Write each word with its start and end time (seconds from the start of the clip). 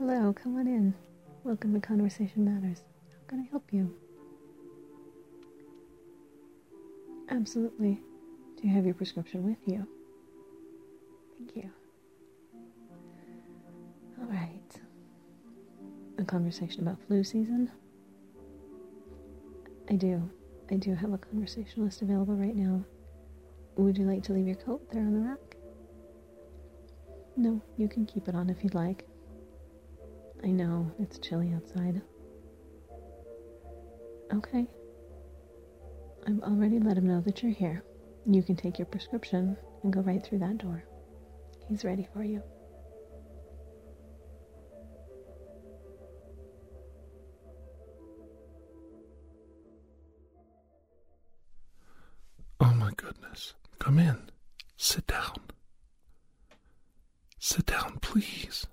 Hello, 0.00 0.32
come 0.32 0.56
on 0.56 0.66
in. 0.66 0.94
Welcome 1.44 1.74
to 1.74 1.80
Conversation 1.86 2.42
Matters. 2.42 2.84
How 3.10 3.18
can 3.28 3.40
I 3.40 3.50
help 3.50 3.70
you? 3.70 3.94
Absolutely. 7.28 8.00
Do 8.56 8.66
you 8.66 8.72
have 8.74 8.86
your 8.86 8.94
prescription 8.94 9.44
with 9.44 9.58
you? 9.66 9.86
Thank 11.36 11.54
you. 11.54 11.70
All 14.18 14.24
right. 14.24 14.80
A 16.16 16.24
conversation 16.24 16.80
about 16.80 16.96
flu 17.06 17.22
season? 17.22 17.70
I 19.90 19.96
do. 19.96 20.30
I 20.70 20.76
do 20.76 20.94
have 20.94 21.12
a 21.12 21.18
conversationalist 21.18 22.00
available 22.00 22.36
right 22.36 22.56
now. 22.56 22.82
Would 23.76 23.98
you 23.98 24.06
like 24.06 24.22
to 24.22 24.32
leave 24.32 24.46
your 24.46 24.56
coat 24.56 24.90
there 24.90 25.02
on 25.02 25.12
the 25.12 25.28
rack? 25.28 25.56
No, 27.36 27.60
you 27.76 27.86
can 27.86 28.06
keep 28.06 28.28
it 28.28 28.34
on 28.34 28.48
if 28.48 28.64
you'd 28.64 28.74
like. 28.74 29.09
I 30.42 30.48
know, 30.48 30.90
it's 30.98 31.18
chilly 31.18 31.52
outside. 31.54 32.00
Okay. 34.32 34.66
I've 36.26 36.40
already 36.40 36.78
let 36.78 36.96
him 36.96 37.06
know 37.06 37.20
that 37.22 37.42
you're 37.42 37.52
here. 37.52 37.82
You 38.26 38.42
can 38.42 38.56
take 38.56 38.78
your 38.78 38.86
prescription 38.86 39.56
and 39.82 39.92
go 39.92 40.00
right 40.00 40.24
through 40.24 40.38
that 40.40 40.58
door. 40.58 40.84
He's 41.68 41.84
ready 41.84 42.06
for 42.12 42.22
you. 42.22 42.42
Oh 52.60 52.74
my 52.74 52.90
goodness. 52.96 53.54
Come 53.78 53.98
in. 53.98 54.30
Sit 54.76 55.06
down. 55.06 55.36
Sit 57.38 57.66
down, 57.66 57.98
please. 58.00 58.66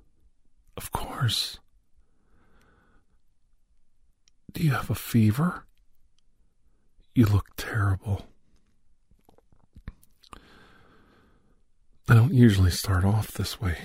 Do 4.53 4.63
you 4.63 4.71
have 4.71 4.89
a 4.89 4.95
fever? 4.95 5.65
You 7.15 7.25
look 7.25 7.47
terrible. 7.57 8.25
I 12.09 12.13
don't 12.13 12.33
usually 12.33 12.71
start 12.71 13.03
off 13.03 13.31
this 13.31 13.59
way. 13.59 13.77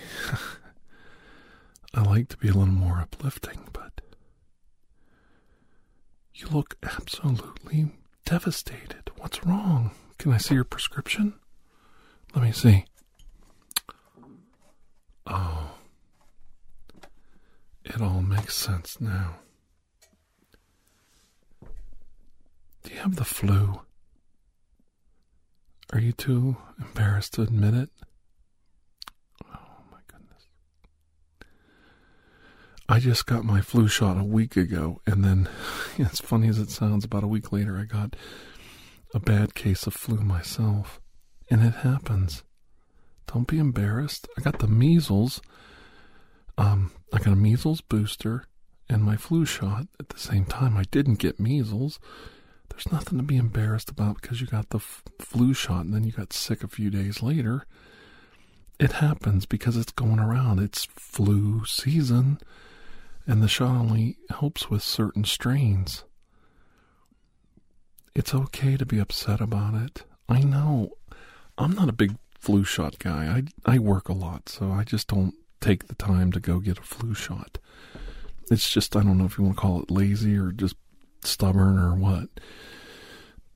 I 1.94 2.02
like 2.02 2.28
to 2.28 2.36
be 2.36 2.48
a 2.48 2.52
little 2.52 2.66
more 2.72 3.00
uplifting, 3.00 3.68
but 3.72 4.00
you 6.34 6.46
look 6.48 6.76
absolutely 6.82 7.88
devastated. 8.24 9.10
What's 9.18 9.44
wrong? 9.44 9.90
Can 10.18 10.32
I 10.32 10.38
see 10.38 10.54
your 10.54 10.64
prescription? 10.64 11.34
Let 12.34 12.44
me 12.44 12.52
see. 12.52 12.84
Oh, 15.26 15.74
it 17.84 18.00
all 18.00 18.22
makes 18.22 18.56
sense 18.56 19.00
now. 19.00 19.36
Do 22.82 22.92
you 22.92 23.00
have 23.00 23.16
the 23.16 23.24
flu? 23.24 23.80
Are 25.92 26.00
you 26.00 26.12
too 26.12 26.56
embarrassed 26.80 27.34
to 27.34 27.42
admit 27.42 27.74
it? 27.74 27.90
Oh 29.44 29.84
my 29.90 29.98
goodness. 30.08 30.46
I 32.88 32.98
just 32.98 33.26
got 33.26 33.44
my 33.44 33.60
flu 33.60 33.88
shot 33.88 34.18
a 34.18 34.24
week 34.24 34.56
ago, 34.56 35.00
and 35.06 35.24
then, 35.24 35.48
as 35.98 36.20
funny 36.20 36.48
as 36.48 36.58
it 36.58 36.70
sounds, 36.70 37.04
about 37.04 37.24
a 37.24 37.28
week 37.28 37.52
later 37.52 37.78
I 37.78 37.84
got 37.84 38.16
a 39.14 39.20
bad 39.20 39.54
case 39.54 39.86
of 39.86 39.94
flu 39.94 40.16
myself. 40.18 41.00
And 41.50 41.62
it 41.62 41.74
happens. 41.74 42.42
Don't 43.26 43.46
be 43.46 43.58
embarrassed. 43.58 44.26
I 44.38 44.40
got 44.40 44.58
the 44.58 44.66
measles. 44.66 45.42
Um, 46.58 46.92
I 47.12 47.18
got 47.18 47.32
a 47.32 47.36
measles 47.36 47.80
booster 47.80 48.44
and 48.88 49.02
my 49.02 49.16
flu 49.16 49.44
shot 49.44 49.86
at 49.98 50.10
the 50.10 50.18
same 50.18 50.44
time. 50.44 50.76
I 50.76 50.84
didn't 50.90 51.18
get 51.18 51.40
measles. 51.40 51.98
There's 52.68 52.90
nothing 52.90 53.18
to 53.18 53.24
be 53.24 53.36
embarrassed 53.36 53.90
about 53.90 54.20
because 54.20 54.40
you 54.40 54.46
got 54.46 54.70
the 54.70 54.78
f- 54.78 55.02
flu 55.18 55.54
shot 55.54 55.84
and 55.84 55.94
then 55.94 56.04
you 56.04 56.12
got 56.12 56.32
sick 56.32 56.62
a 56.62 56.68
few 56.68 56.90
days 56.90 57.22
later. 57.22 57.66
It 58.78 58.92
happens 58.92 59.46
because 59.46 59.76
it's 59.76 59.92
going 59.92 60.18
around. 60.18 60.58
It's 60.58 60.86
flu 60.86 61.64
season, 61.66 62.38
and 63.26 63.42
the 63.42 63.48
shot 63.48 63.76
only 63.76 64.16
helps 64.30 64.70
with 64.70 64.82
certain 64.82 65.24
strains. 65.24 66.04
It's 68.14 68.34
okay 68.34 68.76
to 68.76 68.84
be 68.84 68.98
upset 68.98 69.40
about 69.40 69.74
it. 69.74 70.04
I 70.28 70.40
know. 70.40 70.92
I'm 71.56 71.72
not 71.72 71.88
a 71.88 71.92
big 71.92 72.16
flu 72.38 72.64
shot 72.64 72.98
guy. 72.98 73.44
I 73.66 73.74
I 73.74 73.78
work 73.78 74.08
a 74.08 74.14
lot, 74.14 74.48
so 74.48 74.72
I 74.72 74.82
just 74.84 75.08
don't 75.08 75.34
take 75.62 75.86
the 75.86 75.94
time 75.94 76.32
to 76.32 76.40
go 76.40 76.58
get 76.58 76.78
a 76.78 76.82
flu 76.82 77.14
shot. 77.14 77.58
It's 78.50 78.70
just 78.70 78.96
I 78.96 79.02
don't 79.02 79.18
know 79.18 79.24
if 79.24 79.38
you 79.38 79.44
want 79.44 79.56
to 79.56 79.60
call 79.60 79.82
it 79.82 79.90
lazy 79.90 80.36
or 80.36 80.52
just 80.52 80.76
stubborn 81.22 81.78
or 81.78 81.94
what. 81.94 82.28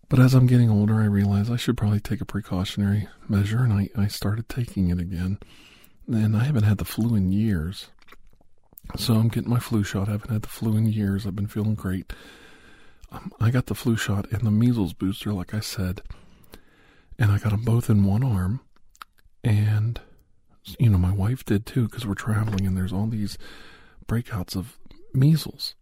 But 0.08 0.20
as 0.20 0.34
I'm 0.34 0.46
getting 0.46 0.70
older, 0.70 1.00
I 1.00 1.06
realize 1.06 1.50
I 1.50 1.56
should 1.56 1.76
probably 1.76 2.00
take 2.00 2.20
a 2.20 2.26
precautionary 2.26 3.08
measure, 3.28 3.58
and 3.58 3.72
I, 3.72 3.88
I 3.96 4.06
started 4.06 4.48
taking 4.48 4.88
it 4.90 5.00
again. 5.00 5.38
And 6.06 6.36
I 6.36 6.44
haven't 6.44 6.62
had 6.62 6.78
the 6.78 6.84
flu 6.84 7.16
in 7.16 7.32
years. 7.32 7.88
So 8.96 9.14
I'm 9.14 9.28
getting 9.28 9.50
my 9.50 9.58
flu 9.58 9.82
shot. 9.82 10.08
I 10.08 10.12
haven't 10.12 10.30
had 10.30 10.42
the 10.42 10.48
flu 10.48 10.76
in 10.76 10.86
years. 10.86 11.26
I've 11.26 11.34
been 11.34 11.48
feeling 11.48 11.74
great. 11.74 12.12
Um, 13.10 13.32
I 13.40 13.50
got 13.50 13.66
the 13.66 13.74
flu 13.74 13.96
shot 13.96 14.30
and 14.30 14.42
the 14.42 14.52
measles 14.52 14.92
booster, 14.92 15.32
like 15.32 15.52
I 15.52 15.60
said. 15.60 16.02
And 17.18 17.32
I 17.32 17.38
got 17.38 17.50
them 17.50 17.64
both 17.64 17.90
in 17.90 18.04
one 18.04 18.22
arm. 18.22 18.60
And, 19.42 20.00
you 20.78 20.90
know, 20.90 20.98
my 20.98 21.12
wife 21.12 21.44
did 21.44 21.66
too, 21.66 21.88
because 21.88 22.06
we're 22.06 22.14
traveling 22.14 22.66
and 22.66 22.76
there's 22.76 22.92
all 22.92 23.06
these 23.06 23.38
breakouts 24.06 24.56
of 24.56 24.78
measles. 25.12 25.74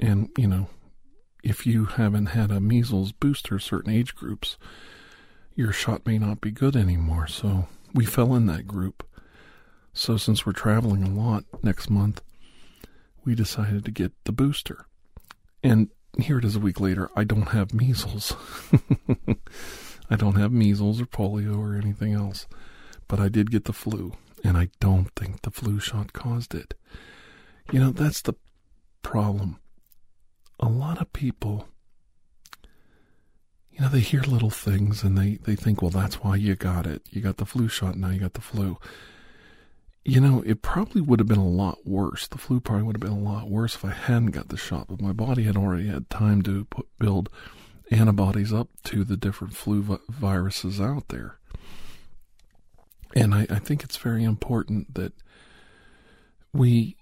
And, 0.00 0.28
you 0.36 0.46
know, 0.46 0.68
if 1.42 1.66
you 1.66 1.86
haven't 1.86 2.26
had 2.26 2.50
a 2.50 2.60
measles 2.60 3.12
booster, 3.12 3.58
certain 3.58 3.92
age 3.92 4.14
groups, 4.14 4.58
your 5.54 5.72
shot 5.72 6.06
may 6.06 6.18
not 6.18 6.40
be 6.40 6.50
good 6.50 6.76
anymore. 6.76 7.26
So 7.26 7.66
we 7.94 8.04
fell 8.04 8.34
in 8.34 8.46
that 8.46 8.66
group. 8.66 9.06
So 9.92 10.16
since 10.16 10.46
we're 10.46 10.52
traveling 10.52 11.02
a 11.02 11.10
lot 11.10 11.44
next 11.62 11.90
month, 11.90 12.22
we 13.24 13.34
decided 13.34 13.84
to 13.84 13.90
get 13.90 14.12
the 14.24 14.32
booster. 14.32 14.86
And 15.62 15.88
here 16.18 16.38
it 16.38 16.44
is 16.44 16.56
a 16.56 16.60
week 16.60 16.80
later. 16.80 17.10
I 17.16 17.24
don't 17.24 17.48
have 17.48 17.74
measles. 17.74 18.34
I 20.10 20.16
don't 20.16 20.36
have 20.36 20.52
measles 20.52 21.00
or 21.00 21.06
polio 21.06 21.58
or 21.58 21.76
anything 21.76 22.14
else. 22.14 22.46
But 23.08 23.20
I 23.20 23.28
did 23.28 23.50
get 23.50 23.64
the 23.64 23.72
flu. 23.72 24.12
And 24.44 24.56
I 24.56 24.68
don't 24.78 25.10
think 25.16 25.42
the 25.42 25.50
flu 25.50 25.80
shot 25.80 26.12
caused 26.12 26.54
it. 26.54 26.74
You 27.72 27.80
know, 27.80 27.90
that's 27.90 28.22
the 28.22 28.34
problem 29.02 29.58
a 30.60 30.68
lot 30.68 31.00
of 31.00 31.12
people, 31.12 31.68
you 33.70 33.80
know, 33.80 33.88
they 33.88 34.00
hear 34.00 34.22
little 34.22 34.50
things 34.50 35.02
and 35.02 35.16
they, 35.16 35.38
they 35.44 35.54
think, 35.54 35.80
well, 35.80 35.90
that's 35.90 36.16
why 36.16 36.36
you 36.36 36.56
got 36.56 36.86
it. 36.86 37.02
You 37.10 37.20
got 37.20 37.36
the 37.36 37.46
flu 37.46 37.68
shot, 37.68 37.96
now 37.96 38.10
you 38.10 38.20
got 38.20 38.34
the 38.34 38.40
flu. 38.40 38.78
You 40.04 40.20
know, 40.20 40.42
it 40.46 40.62
probably 40.62 41.00
would 41.00 41.20
have 41.20 41.28
been 41.28 41.38
a 41.38 41.46
lot 41.46 41.86
worse. 41.86 42.26
The 42.26 42.38
flu 42.38 42.60
probably 42.60 42.84
would 42.84 42.96
have 42.96 43.00
been 43.00 43.24
a 43.24 43.30
lot 43.30 43.50
worse 43.50 43.74
if 43.74 43.84
I 43.84 43.90
hadn't 43.90 44.30
got 44.30 44.48
the 44.48 44.56
shot, 44.56 44.88
but 44.88 45.00
my 45.00 45.12
body 45.12 45.44
had 45.44 45.56
already 45.56 45.88
had 45.88 46.08
time 46.08 46.42
to 46.42 46.64
put, 46.64 46.86
build 46.98 47.28
antibodies 47.90 48.52
up 48.52 48.68
to 48.84 49.04
the 49.04 49.16
different 49.16 49.54
flu 49.54 49.82
vi- 49.82 49.98
viruses 50.08 50.80
out 50.80 51.08
there. 51.08 51.38
And 53.18 53.34
I, 53.34 53.48
I 53.50 53.58
think 53.58 53.82
it's 53.82 53.96
very 53.96 54.22
important 54.22 54.94
that 54.94 55.12
we 56.52 56.96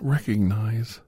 recognize 0.00 1.00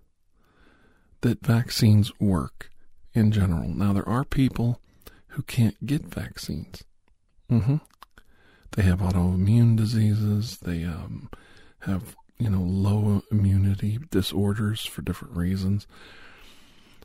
that 1.21 1.47
vaccines 1.47 2.11
work 2.19 2.69
in 3.15 3.31
general. 3.31 3.69
Now, 3.69 3.93
there 3.93 4.09
are 4.09 4.25
people 4.25 4.81
who 5.29 5.43
can't 5.43 5.87
get 5.87 6.03
vaccines. 6.03 6.83
Mm-hmm. 7.49 7.77
They 8.73 8.83
have 8.83 8.99
autoimmune 8.99 9.77
diseases. 9.77 10.59
They 10.59 10.83
um, 10.83 11.31
have, 11.81 12.17
you 12.41 12.51
know, 12.51 12.63
low 12.63 13.23
immunity 13.31 14.01
disorders 14.11 14.85
for 14.85 15.03
different 15.03 15.37
reasons. 15.37 15.87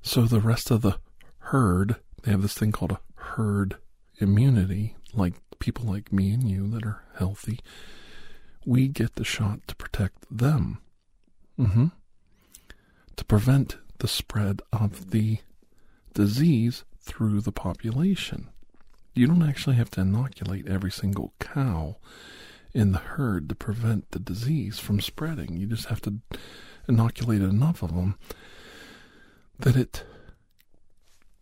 So 0.01 0.23
the 0.23 0.39
rest 0.39 0.71
of 0.71 0.81
the 0.81 0.97
herd, 1.37 1.97
they 2.23 2.31
have 2.31 2.41
this 2.41 2.55
thing 2.55 2.71
called 2.71 2.93
a 2.93 3.01
herd 3.15 3.77
immunity, 4.17 4.95
like 5.13 5.35
people 5.63 5.85
like 5.85 6.11
me 6.11 6.33
and 6.33 6.43
you 6.51 6.67
that 6.67 6.85
are 6.85 7.01
healthy. 7.15 7.57
We 8.65 8.89
get 8.89 9.15
the 9.15 9.23
shot 9.23 9.65
to 9.67 9.75
protect 9.77 10.25
them. 10.29 10.79
Mm-hmm. 11.57 11.85
To 13.15 13.25
prevent 13.25 13.77
the 13.99 14.09
spread 14.09 14.61
of 14.73 15.11
the 15.11 15.37
disease 16.13 16.83
through 16.99 17.39
the 17.39 17.53
population. 17.53 18.49
You 19.15 19.25
don't 19.25 19.47
actually 19.47 19.77
have 19.77 19.89
to 19.91 20.01
inoculate 20.01 20.67
every 20.67 20.91
single 20.91 21.33
cow 21.39 21.95
in 22.73 22.91
the 22.91 22.97
herd 22.97 23.47
to 23.47 23.55
prevent 23.55 24.11
the 24.11 24.19
disease 24.19 24.79
from 24.79 24.99
spreading. 24.99 25.55
You 25.55 25.67
just 25.67 25.85
have 25.85 26.01
to 26.01 26.15
inoculate 26.89 27.41
enough 27.41 27.81
of 27.81 27.95
them 27.95 28.17
that 29.59 29.77
it 29.77 30.03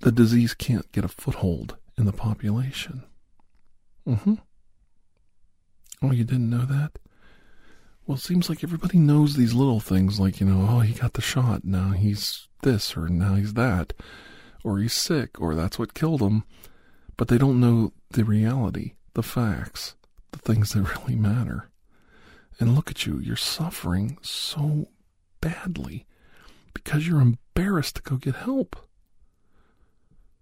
the 0.02 0.12
disease 0.12 0.54
can't 0.54 0.92
get 0.92 1.06
a 1.06 1.08
foothold 1.08 1.78
in 1.98 2.06
the 2.06 2.14
population. 2.14 3.04
Mhm. 4.07 4.39
Oh, 6.01 6.12
you 6.12 6.24
didn't 6.24 6.50
know 6.50 6.65
that? 6.65 6.98
Well, 8.06 8.18
it 8.18 8.21
seems 8.21 8.50
like 8.50 8.63
everybody 8.63 8.98
knows 8.98 9.36
these 9.36 9.53
little 9.53 9.80
things, 9.80 10.19
like, 10.19 10.39
you 10.39 10.48
know, 10.48 10.68
oh, 10.69 10.80
he 10.80 10.94
got 10.94 11.13
the 11.13 11.21
shot, 11.21 11.63
now 11.63 11.92
he's 11.92 12.48
this, 12.63 12.98
or 12.98 13.07
now 13.07 13.36
he's 13.36 13.53
that, 13.53 13.94
or 14.63 14.80
he's 14.80 14.94
sick, 14.94 15.39
or 15.39 15.53
that's 15.53 15.77
what 15.77 15.94
killed 15.94 16.21
him. 16.21 16.44
But 17.18 17.27
they 17.27 17.38
don't 17.38 17.59
know 17.59 17.94
the 18.09 18.25
reality, 18.25 18.94
the 19.13 19.21
facts, 19.24 19.95
the 20.31 20.39
things 20.39 20.74
that 20.74 20.81
really 21.01 21.15
matter. 21.15 21.69
And 22.59 22.75
look 22.75 22.89
at 22.89 23.06
you, 23.06 23.19
you're 23.19 23.36
suffering 23.36 24.18
so 24.21 24.89
badly 25.39 26.06
because 26.74 27.07
you're 27.07 27.21
embarrassed 27.21 27.98
to 27.98 28.01
go 28.01 28.18
get 28.18 28.36
help. 28.36 28.75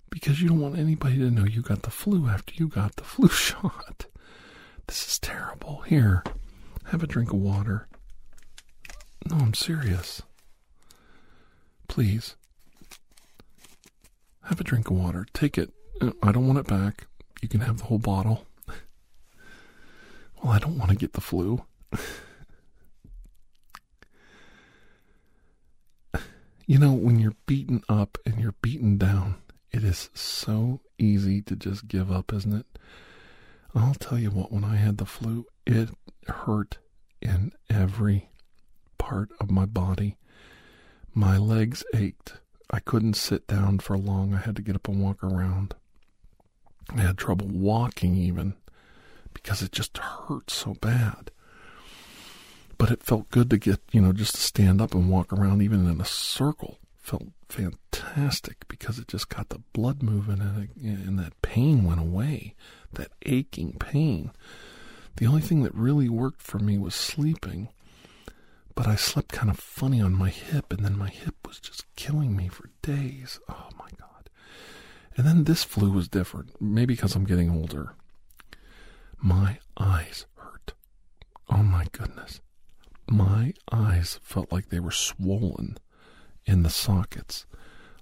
Because 0.09 0.41
you 0.41 0.49
don't 0.49 0.59
want 0.59 0.77
anybody 0.77 1.17
to 1.19 1.29
know 1.31 1.45
you 1.45 1.61
got 1.61 1.83
the 1.83 1.91
flu 1.91 2.27
after 2.27 2.53
you 2.55 2.67
got 2.67 2.95
the 2.95 3.03
flu 3.05 3.27
shot. 3.29 4.05
This 4.87 5.07
is 5.07 5.19
terrible. 5.19 5.81
Here, 5.81 6.23
have 6.85 7.03
a 7.03 7.07
drink 7.07 7.31
of 7.31 7.39
water. 7.39 7.87
No, 9.29 9.37
I'm 9.37 9.53
serious. 9.53 10.21
Please. 11.87 12.35
Have 14.43 14.59
a 14.59 14.63
drink 14.63 14.89
of 14.89 14.97
water. 14.97 15.27
Take 15.33 15.57
it. 15.57 15.71
Uh, 16.01 16.11
I 16.23 16.31
don't 16.31 16.47
want 16.47 16.59
it 16.59 16.67
back. 16.67 17.07
You 17.41 17.47
can 17.49 17.61
have 17.61 17.77
the 17.77 17.85
whole 17.85 17.99
bottle. 17.99 18.45
Well, 20.41 20.53
I 20.53 20.59
don't 20.59 20.77
want 20.77 20.89
to 20.91 20.95
get 20.97 21.13
the 21.13 21.21
flu. 21.21 21.63
you 26.65 26.77
know, 26.79 26.93
when 26.93 27.19
you're 27.19 27.35
beaten 27.45 27.83
up 27.89 28.17
and 28.25 28.39
you're 28.39 28.55
beaten 28.61 28.97
down, 28.97 29.35
it 29.71 29.83
is 29.83 30.09
so 30.13 30.81
easy 30.97 31.41
to 31.43 31.55
just 31.55 31.87
give 31.87 32.11
up, 32.11 32.33
isn't 32.33 32.53
it? 32.53 32.65
I'll 33.75 33.93
tell 33.93 34.17
you 34.17 34.31
what, 34.31 34.51
when 34.51 34.63
I 34.63 34.75
had 34.77 34.97
the 34.97 35.05
flu, 35.05 35.45
it 35.65 35.89
hurt 36.27 36.79
in 37.21 37.51
every 37.69 38.29
part 38.97 39.29
of 39.39 39.51
my 39.51 39.65
body. 39.65 40.17
My 41.13 41.37
legs 41.37 41.83
ached. 41.93 42.33
I 42.71 42.79
couldn't 42.79 43.15
sit 43.15 43.47
down 43.47 43.79
for 43.79 43.97
long. 43.97 44.33
I 44.33 44.39
had 44.39 44.55
to 44.55 44.61
get 44.61 44.75
up 44.75 44.87
and 44.87 45.01
walk 45.01 45.23
around. 45.23 45.75
I 46.95 47.01
had 47.01 47.17
trouble 47.17 47.47
walking 47.47 48.15
even 48.15 48.55
because 49.33 49.61
it 49.61 49.71
just 49.71 49.97
hurt 49.97 50.49
so 50.49 50.73
bad. 50.75 51.31
But 52.77 52.91
it 52.91 53.03
felt 53.03 53.29
good 53.29 53.49
to 53.49 53.57
get, 53.57 53.79
you 53.91 54.01
know, 54.01 54.13
just 54.13 54.35
to 54.35 54.41
stand 54.41 54.81
up 54.81 54.93
and 54.93 55.09
walk 55.09 55.33
around 55.33 55.61
even 55.61 55.87
in 55.87 55.99
a 55.99 56.05
circle. 56.05 56.79
Felt 57.09 57.29
fantastic 57.49 58.67
because 58.67 58.99
it 58.99 59.07
just 59.07 59.29
got 59.29 59.49
the 59.49 59.63
blood 59.73 60.03
moving 60.03 60.41
and, 60.41 60.69
and 61.07 61.17
that 61.17 61.41
pain 61.41 61.83
went 61.83 61.99
away. 61.99 62.53
That 62.93 63.09
aching 63.25 63.77
pain. 63.79 64.29
The 65.17 65.25
only 65.25 65.41
thing 65.41 65.63
that 65.63 65.73
really 65.73 66.07
worked 66.07 66.43
for 66.43 66.59
me 66.59 66.77
was 66.77 66.93
sleeping. 66.93 67.69
But 68.75 68.85
I 68.85 68.95
slept 68.95 69.31
kind 69.31 69.49
of 69.49 69.57
funny 69.57 69.99
on 69.99 70.13
my 70.13 70.29
hip, 70.29 70.71
and 70.71 70.85
then 70.85 70.99
my 70.99 71.09
hip 71.09 71.33
was 71.47 71.59
just 71.59 71.83
killing 71.95 72.35
me 72.35 72.47
for 72.47 72.69
days. 72.83 73.39
Oh 73.49 73.69
my 73.79 73.89
God. 73.99 74.29
And 75.17 75.25
then 75.25 75.45
this 75.45 75.63
flu 75.63 75.89
was 75.89 76.07
different, 76.07 76.61
maybe 76.61 76.93
because 76.93 77.15
I'm 77.15 77.25
getting 77.25 77.49
older. 77.49 77.95
My 79.17 79.57
eyes 79.79 80.27
hurt. 80.35 80.73
Oh 81.49 81.63
my 81.63 81.87
goodness. 81.91 82.39
My 83.09 83.55
eyes 83.71 84.19
felt 84.21 84.51
like 84.51 84.69
they 84.69 84.79
were 84.79 84.91
swollen 84.91 85.79
in 86.49 86.63
the 86.63 86.69
sockets. 86.69 87.45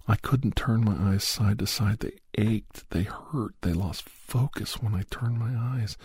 I 0.07 0.15
couldn't 0.15 0.55
turn 0.55 0.85
my 0.85 0.95
eyes 1.11 1.25
side 1.25 1.59
to 1.59 1.67
side. 1.67 1.99
They 1.99 2.13
ached, 2.37 2.89
they 2.91 3.03
hurt, 3.03 3.55
they 3.61 3.73
lost 3.73 4.07
focus 4.07 4.81
when 4.81 4.95
I 4.95 5.03
turned 5.11 5.37
my 5.37 5.53
eyes. 5.53 5.97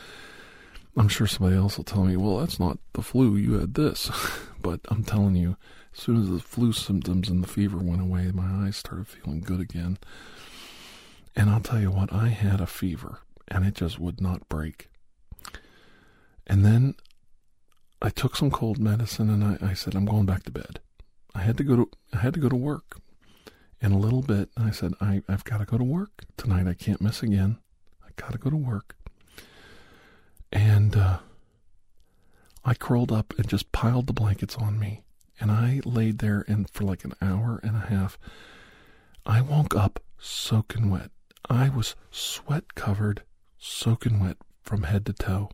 I'm 0.97 1.07
sure 1.09 1.29
somebody 1.29 1.57
else 1.57 1.77
will 1.77 1.85
tell 1.85 2.05
me, 2.05 2.17
well, 2.17 2.39
that's 2.39 2.59
not 2.59 2.79
the 2.95 3.03
flu, 3.03 3.37
you 3.37 3.55
had 3.55 3.75
this. 3.75 4.11
but 4.61 4.81
I'm 4.89 5.05
telling 5.05 5.37
you, 5.37 5.57
as 5.95 6.03
soon 6.03 6.21
as 6.21 6.31
the 6.31 6.41
flu 6.41 6.73
symptoms 6.73 7.29
and 7.29 7.45
the 7.45 7.49
fever 7.49 7.79
went 7.79 8.03
away, 8.03 8.31
my 8.35 8.67
eyes 8.67 8.77
started 8.77 9.07
feeling 9.07 9.41
good 9.41 9.61
again. 9.61 9.99
And 11.37 11.49
I'll 11.49 11.61
tell 11.61 11.81
you 11.81 11.93
what, 11.93 12.13
I 12.13 12.29
had 12.29 12.61
a 12.61 12.67
fever, 12.67 13.21
and 13.47 13.65
it 13.65 13.75
just 13.75 14.01
would 14.01 14.21
not 14.21 14.49
break. 14.49 14.91
And 16.49 16.65
then 16.65 16.97
I 18.03 18.11
took 18.11 18.35
some 18.35 18.51
cold 18.51 18.79
medicine 18.81 19.31
and 19.31 19.45
I, 19.45 19.71
I 19.71 19.75
said, 19.75 19.95
I'm 19.95 20.07
going 20.07 20.27
back 20.27 20.43
to 20.43 20.51
bed. 20.51 20.81
I 21.35 21.41
had 21.43 21.57
to 21.59 21.65
go 21.65 21.77
to 21.77 21.89
had 22.23 22.35
to 22.35 22.41
go 22.41 22.49
to 22.49 22.57
work. 22.57 23.01
In 23.81 23.91
a 23.91 23.99
little 23.99 24.23
bit, 24.23 24.49
I 24.57 24.71
said, 24.71 24.95
I, 25.01 25.23
I've 25.29 25.43
got 25.43 25.59
to 25.59 25.65
go 25.65 25.77
to 25.77 25.85
work 25.85 26.25
tonight. 26.37 26.69
I 26.69 26.75
can't 26.75 27.01
miss 27.01 27.23
again. 27.23 27.59
I 28.05 28.11
got 28.15 28.31
to 28.33 28.39
go 28.39 28.49
to 28.49 28.57
work. 28.57 28.95
And 30.53 30.97
uh, 30.97 31.19
I 32.65 32.75
curled 32.75 33.11
up 33.11 33.35
and 33.37 33.49
just 33.49 33.73
piled 33.73 34.07
the 34.07 34.13
blankets 34.13 34.55
on 34.57 34.79
me. 34.79 35.03
And 35.41 35.51
I 35.51 35.81
laid 35.85 36.19
there 36.19 36.45
and 36.47 36.71
for 36.71 36.85
like 36.85 37.05
an 37.05 37.15
hour 37.21 37.59
and 37.65 37.75
a 37.75 37.81
half. 37.81 38.19
I 39.27 39.41
woke 39.41 39.75
up 39.75 40.01
soaking 40.19 40.91
wet. 40.91 41.11
I 41.51 41.69
was 41.69 41.97
sweat 42.13 42.77
covered, 42.77 43.23
soaking 43.59 44.21
wet 44.21 44.37
from 44.63 44.85
head 44.85 45.07
to 45.07 45.13
toe. 45.13 45.51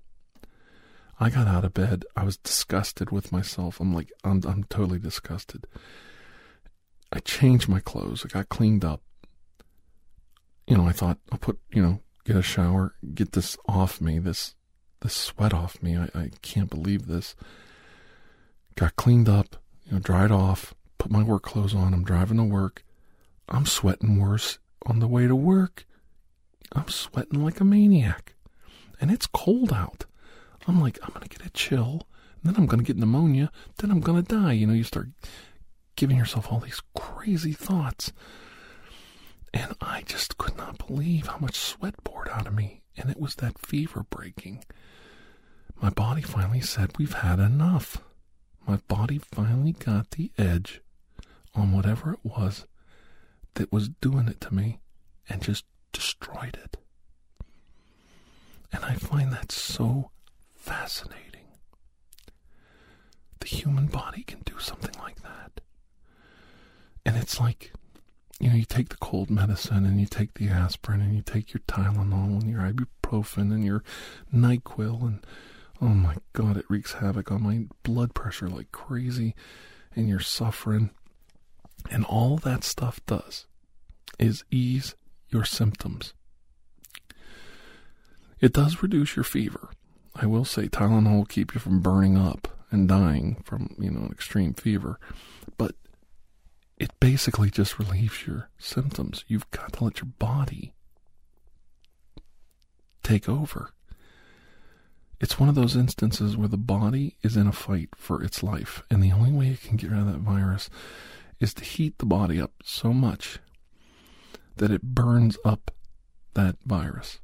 I 1.18 1.30
got 1.30 1.48
out 1.48 1.64
of 1.64 1.72
bed. 1.72 2.04
I 2.14 2.24
was 2.24 2.36
disgusted 2.36 3.10
with 3.10 3.32
myself. 3.32 3.80
I'm 3.80 3.94
like, 3.94 4.12
I'm, 4.22 4.42
I'm 4.46 4.64
totally 4.64 4.98
disgusted. 4.98 5.66
I 7.12 7.20
changed 7.20 7.68
my 7.68 7.80
clothes. 7.80 8.24
I 8.24 8.28
got 8.28 8.48
cleaned 8.48 8.84
up. 8.84 9.02
You 10.66 10.76
know, 10.76 10.86
I 10.86 10.92
thought 10.92 11.18
I'll 11.32 11.38
put, 11.38 11.58
you 11.72 11.82
know, 11.82 12.00
get 12.24 12.36
a 12.36 12.42
shower, 12.42 12.94
get 13.14 13.32
this 13.32 13.56
off 13.66 14.00
me, 14.00 14.18
this, 14.18 14.54
this 15.00 15.14
sweat 15.14 15.54
off 15.54 15.82
me. 15.82 15.96
I, 15.96 16.08
I 16.14 16.30
can't 16.42 16.68
believe 16.68 17.06
this. 17.06 17.34
Got 18.74 18.96
cleaned 18.96 19.28
up, 19.28 19.56
you 19.86 19.92
know, 19.92 19.98
dried 19.98 20.30
off, 20.30 20.74
put 20.98 21.10
my 21.10 21.22
work 21.22 21.42
clothes 21.42 21.74
on. 21.74 21.94
I'm 21.94 22.04
driving 22.04 22.36
to 22.36 22.44
work. 22.44 22.84
I'm 23.48 23.64
sweating 23.64 24.20
worse 24.20 24.58
on 24.84 24.98
the 24.98 25.08
way 25.08 25.26
to 25.26 25.34
work. 25.34 25.86
I'm 26.72 26.88
sweating 26.88 27.42
like 27.42 27.60
a 27.60 27.64
maniac. 27.64 28.34
And 29.00 29.10
it's 29.10 29.26
cold 29.26 29.72
out. 29.72 30.04
I'm 30.66 30.80
like, 30.80 30.98
I'm 31.02 31.10
going 31.10 31.26
to 31.26 31.28
get 31.28 31.46
a 31.46 31.50
chill. 31.50 32.06
Then 32.44 32.56
I'm 32.56 32.66
going 32.66 32.78
to 32.78 32.84
get 32.84 32.98
pneumonia. 32.98 33.50
Then 33.78 33.90
I'm 33.90 34.00
going 34.00 34.22
to 34.22 34.34
die. 34.36 34.52
You 34.52 34.66
know, 34.66 34.74
you 34.74 34.84
start 34.84 35.08
giving 35.98 36.16
yourself 36.16 36.52
all 36.52 36.60
these 36.60 36.80
crazy 36.94 37.50
thoughts. 37.50 38.12
And 39.52 39.74
I 39.80 40.02
just 40.02 40.38
could 40.38 40.56
not 40.56 40.86
believe 40.86 41.26
how 41.26 41.38
much 41.38 41.56
sweat 41.56 42.04
poured 42.04 42.28
out 42.28 42.46
of 42.46 42.54
me. 42.54 42.82
And 42.96 43.10
it 43.10 43.18
was 43.18 43.34
that 43.36 43.58
fever 43.58 44.06
breaking. 44.08 44.64
My 45.82 45.90
body 45.90 46.22
finally 46.22 46.60
said, 46.60 46.96
We've 46.98 47.14
had 47.14 47.40
enough. 47.40 47.98
My 48.64 48.76
body 48.86 49.18
finally 49.18 49.72
got 49.72 50.12
the 50.12 50.30
edge 50.38 50.82
on 51.52 51.72
whatever 51.72 52.12
it 52.12 52.20
was 52.22 52.64
that 53.54 53.72
was 53.72 53.88
doing 53.88 54.28
it 54.28 54.40
to 54.42 54.54
me 54.54 54.78
and 55.28 55.42
just 55.42 55.64
destroyed 55.92 56.56
it. 56.62 56.76
And 58.72 58.84
I 58.84 58.94
find 58.94 59.32
that 59.32 59.50
so 59.50 60.12
fascinating. 60.54 61.24
The 63.40 63.48
human 63.48 63.86
body 63.86 64.22
can 64.22 64.42
do 64.44 64.60
something 64.60 64.94
like 65.00 65.22
that. 65.22 65.60
And 67.08 67.16
it's 67.16 67.40
like, 67.40 67.72
you 68.38 68.50
know, 68.50 68.54
you 68.54 68.66
take 68.66 68.90
the 68.90 68.96
cold 68.98 69.30
medicine 69.30 69.86
and 69.86 69.98
you 69.98 70.04
take 70.04 70.34
the 70.34 70.48
aspirin 70.50 71.00
and 71.00 71.16
you 71.16 71.22
take 71.22 71.54
your 71.54 71.62
Tylenol 71.66 72.38
and 72.38 72.50
your 72.50 72.60
ibuprofen 72.60 73.50
and 73.50 73.64
your 73.64 73.82
NyQuil 74.30 75.00
and 75.00 75.26
oh 75.80 75.86
my 75.88 76.16
god, 76.34 76.58
it 76.58 76.66
wreaks 76.68 76.92
havoc 76.92 77.32
on 77.32 77.42
my 77.42 77.64
blood 77.82 78.12
pressure 78.12 78.46
like 78.46 78.72
crazy 78.72 79.34
and 79.96 80.06
you're 80.06 80.20
suffering. 80.20 80.90
And 81.90 82.04
all 82.04 82.36
that 82.36 82.62
stuff 82.62 83.00
does 83.06 83.46
is 84.18 84.44
ease 84.50 84.94
your 85.30 85.46
symptoms. 85.46 86.12
It 88.38 88.52
does 88.52 88.82
reduce 88.82 89.16
your 89.16 89.24
fever. 89.24 89.70
I 90.14 90.26
will 90.26 90.44
say 90.44 90.68
Tylenol 90.68 91.16
will 91.16 91.24
keep 91.24 91.54
you 91.54 91.60
from 91.60 91.80
burning 91.80 92.18
up 92.18 92.48
and 92.70 92.86
dying 92.86 93.40
from, 93.46 93.74
you 93.78 93.90
know, 93.90 94.00
an 94.00 94.12
extreme 94.12 94.52
fever. 94.52 95.00
But 95.56 95.74
it 96.78 96.92
basically 97.00 97.50
just 97.50 97.78
relieves 97.78 98.26
your 98.26 98.48
symptoms. 98.58 99.24
You've 99.26 99.50
got 99.50 99.74
to 99.74 99.84
let 99.84 100.00
your 100.00 100.10
body 100.18 100.72
take 103.02 103.28
over. 103.28 103.72
It's 105.20 105.40
one 105.40 105.48
of 105.48 105.56
those 105.56 105.74
instances 105.74 106.36
where 106.36 106.46
the 106.46 106.56
body 106.56 107.16
is 107.22 107.36
in 107.36 107.48
a 107.48 107.52
fight 107.52 107.88
for 107.96 108.22
its 108.22 108.42
life, 108.44 108.84
and 108.88 109.02
the 109.02 109.10
only 109.10 109.32
way 109.32 109.48
it 109.48 109.62
can 109.62 109.76
get 109.76 109.90
rid 109.90 110.00
of 110.00 110.06
that 110.06 110.20
virus 110.20 110.70
is 111.40 111.52
to 111.54 111.64
heat 111.64 111.98
the 111.98 112.06
body 112.06 112.40
up 112.40 112.52
so 112.62 112.92
much 112.92 113.40
that 114.56 114.70
it 114.70 114.82
burns 114.82 115.36
up 115.44 115.72
that 116.34 116.56
virus. 116.64 117.18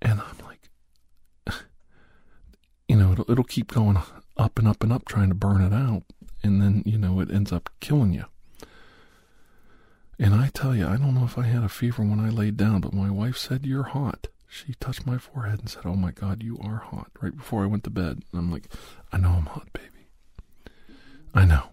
And 0.00 0.20
I'm 0.20 0.46
like, 0.46 0.70
you 2.88 2.96
know, 2.96 3.12
it'll, 3.12 3.30
it'll 3.30 3.44
keep 3.44 3.72
going 3.72 3.98
up 4.36 4.58
and 4.58 4.68
up 4.68 4.84
and 4.84 4.92
up 4.92 5.04
trying 5.04 5.28
to 5.30 5.34
burn 5.34 5.60
it 5.60 5.72
out. 5.72 6.04
And 6.42 6.62
then, 6.62 6.82
you 6.86 6.98
know, 6.98 7.20
it 7.20 7.30
ends 7.30 7.52
up 7.52 7.70
killing 7.80 8.12
you. 8.12 8.24
And 10.18 10.34
I 10.34 10.48
tell 10.52 10.74
you, 10.74 10.86
I 10.86 10.96
don't 10.96 11.14
know 11.14 11.24
if 11.24 11.38
I 11.38 11.44
had 11.44 11.62
a 11.62 11.68
fever 11.68 12.02
when 12.02 12.18
I 12.20 12.28
laid 12.28 12.56
down, 12.56 12.80
but 12.80 12.92
my 12.92 13.10
wife 13.10 13.36
said, 13.36 13.64
You're 13.64 13.84
hot. 13.84 14.26
She 14.48 14.74
touched 14.74 15.06
my 15.06 15.18
forehead 15.18 15.60
and 15.60 15.68
said, 15.68 15.82
Oh 15.84 15.94
my 15.94 16.10
God, 16.10 16.42
you 16.42 16.58
are 16.60 16.78
hot, 16.78 17.10
right 17.20 17.36
before 17.36 17.62
I 17.62 17.66
went 17.66 17.84
to 17.84 17.90
bed. 17.90 18.22
And 18.32 18.40
I'm 18.40 18.50
like, 18.50 18.68
I 19.12 19.18
know 19.18 19.30
I'm 19.30 19.46
hot, 19.46 19.68
baby. 19.72 20.08
I 21.34 21.44
know. 21.44 21.64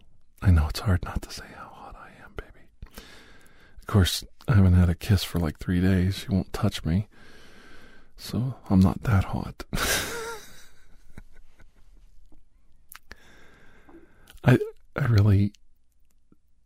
I 0.41 0.51
know 0.51 0.67
it's 0.69 0.81
hard 0.81 1.03
not 1.03 1.21
to 1.23 1.31
say 1.31 1.45
how 1.55 1.69
hot 1.71 1.95
I 1.95 2.09
am, 2.23 2.33
baby. 2.35 2.65
Of 3.79 3.87
course, 3.87 4.23
I 4.47 4.55
haven't 4.55 4.73
had 4.73 4.89
a 4.89 4.95
kiss 4.95 5.23
for 5.23 5.39
like 5.39 5.57
three 5.57 5.81
days. 5.81 6.19
She 6.19 6.29
won't 6.29 6.53
touch 6.53 6.85
me. 6.85 7.07
So 8.17 8.55
I'm 8.69 8.79
not 8.79 9.03
that 9.03 9.25
hot. 9.25 9.63
I 14.45 14.59
I 14.95 15.05
really 15.07 15.53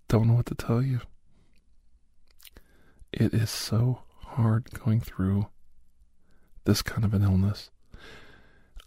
don't 0.10 0.28
know 0.28 0.34
what 0.34 0.48
to 0.48 0.56
tell 0.56 0.82
you. 0.82 1.00
It 3.14 3.34
is 3.34 3.50
so 3.50 4.04
hard 4.20 4.70
going 4.72 5.00
through 5.00 5.48
this 6.66 6.82
kind 6.82 7.06
of 7.06 7.14
an 7.14 7.24
illness. 7.24 7.72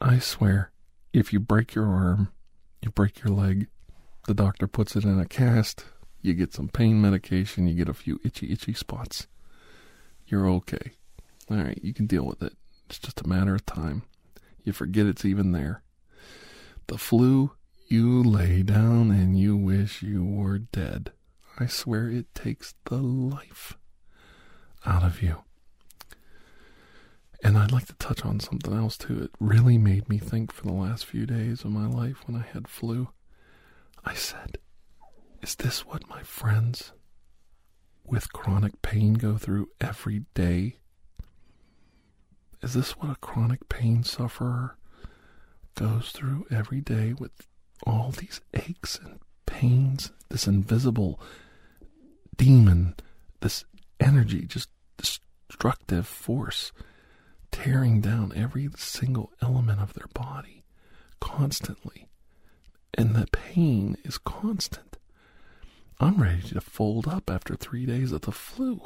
I 0.01 0.19
swear, 0.19 0.71
if 1.13 1.33
you 1.33 1.41
break 1.41 1.75
your 1.75 1.87
arm, 1.87 2.33
you 2.83 2.91
break 2.91 3.23
your 3.25 3.33
leg, 3.33 3.69
the 4.27 4.35
doctor 4.35 4.67
puts 4.67 4.95
it 4.95 5.05
in 5.05 5.19
a 5.19 5.27
cast, 5.27 5.85
you 6.21 6.35
get 6.35 6.53
some 6.53 6.69
pain 6.69 7.01
medication, 7.01 7.67
you 7.67 7.75
get 7.75 7.89
a 7.89 7.95
few 7.95 8.21
itchy, 8.25 8.53
itchy 8.53 8.75
spots. 8.75 9.27
You're 10.27 10.49
okay. 10.49 10.93
All 11.51 11.57
right, 11.57 11.79
you 11.83 11.93
can 11.93 12.07
deal 12.07 12.25
with 12.25 12.43
it. 12.43 12.55
It's 12.89 12.99
just 12.99 13.21
a 13.21 13.29
matter 13.29 13.55
of 13.55 13.67
time. 13.67 14.03
You 14.63 14.73
forget 14.73 15.07
it's 15.07 15.25
even 15.25 15.53
there. 15.53 15.83
The 16.87 16.99
flu, 16.99 17.53
you 17.93 18.23
lay 18.23 18.63
down 18.63 19.11
and 19.11 19.39
you 19.39 19.55
wish 19.55 20.01
you 20.01 20.25
were 20.25 20.57
dead. 20.57 21.13
I 21.59 21.67
swear 21.67 22.09
it 22.09 22.35
takes 22.35 22.75
the 22.87 22.97
life 22.97 23.77
out 24.87 25.03
of 25.03 25.21
you. 25.23 25.43
And 27.45 27.59
I'd 27.59 27.71
like 27.71 27.85
to 27.89 27.95
touch 27.97 28.25
on 28.25 28.41
something 28.41 28.73
else 28.73 28.97
too. 28.97 29.25
It 29.25 29.33
really 29.39 29.77
made 29.77 30.09
me 30.09 30.17
think 30.17 30.53
for 30.53 30.63
the 30.63 30.73
last 30.73 31.05
few 31.05 31.27
days 31.27 31.65
of 31.65 31.71
my 31.73 31.87
life 31.87 32.27
when 32.27 32.35
I 32.35 32.47
had 32.47 32.67
flu. 32.67 33.11
I 34.07 34.15
said, 34.15 34.57
Is 35.43 35.55
this 35.55 35.85
what 35.85 36.09
my 36.09 36.23
friends 36.23 36.93
with 38.07 38.33
chronic 38.33 38.81
pain 38.81 39.15
go 39.15 39.37
through 39.37 39.69
every 39.83 40.25
day? 40.33 40.77
Is 42.63 42.73
this 42.73 42.93
what 42.93 43.11
a 43.11 43.17
chronic 43.17 43.69
pain 43.69 44.03
sufferer 44.03 44.79
goes 45.75 46.11
through 46.11 46.47
every 46.51 46.81
day 46.81 47.13
with 47.13 47.33
all 47.87 48.11
these 48.11 48.41
aches 48.55 48.99
and 49.03 49.19
pains, 49.47 50.13
this 50.29 50.47
invisible 50.47 51.21
demon, 52.37 52.95
this 53.41 53.65
energy, 54.01 54.47
just 54.47 54.69
destructive 54.97 56.07
force, 56.07 56.73
tearing 57.51 58.01
down 58.01 58.33
every 58.35 58.69
single 58.77 59.31
element 59.41 59.81
of 59.81 59.95
their 59.95 60.09
body 60.15 60.65
constantly. 61.21 62.09
And 62.95 63.15
the 63.15 63.27
pain 63.33 63.97
is 64.05 64.19
constant. 64.19 64.99
I'm 66.01 66.21
ready 66.21 66.43
to 66.49 66.61
fold 66.61 67.07
up 67.07 67.31
after 67.31 67.55
three 67.55 67.87
days 67.87 68.13
of 68.13 68.23
the 68.23 68.33
flu. 68.33 68.81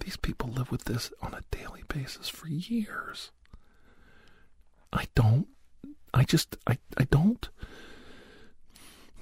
These 0.00 0.16
people 0.16 0.50
live 0.50 0.70
with 0.70 0.84
this 0.84 1.10
on 1.22 1.34
a 1.34 1.56
daily 1.56 1.82
basis 1.88 2.28
for 2.28 2.48
years. 2.48 3.30
I 4.92 5.06
don't, 5.14 5.48
I 6.12 6.24
just, 6.24 6.56
I, 6.66 6.78
I 6.96 7.04
don't 7.04 7.48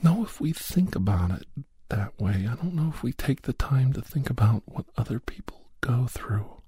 know 0.03 0.23
if 0.23 0.41
we 0.41 0.53
think 0.53 0.95
about 0.95 1.31
it 1.31 1.47
that 1.89 2.19
way. 2.21 2.49
I 2.51 2.55
don't 2.55 2.75
know 2.75 2.91
if 2.95 3.03
we 3.03 3.13
take 3.13 3.43
the 3.43 3.53
time 3.53 3.93
to 3.93 4.01
think 4.03 4.31
about 4.31 4.63
what 4.67 4.87
other 4.97 5.19
people 5.21 5.69
go 5.81 6.07
through. 6.07 6.63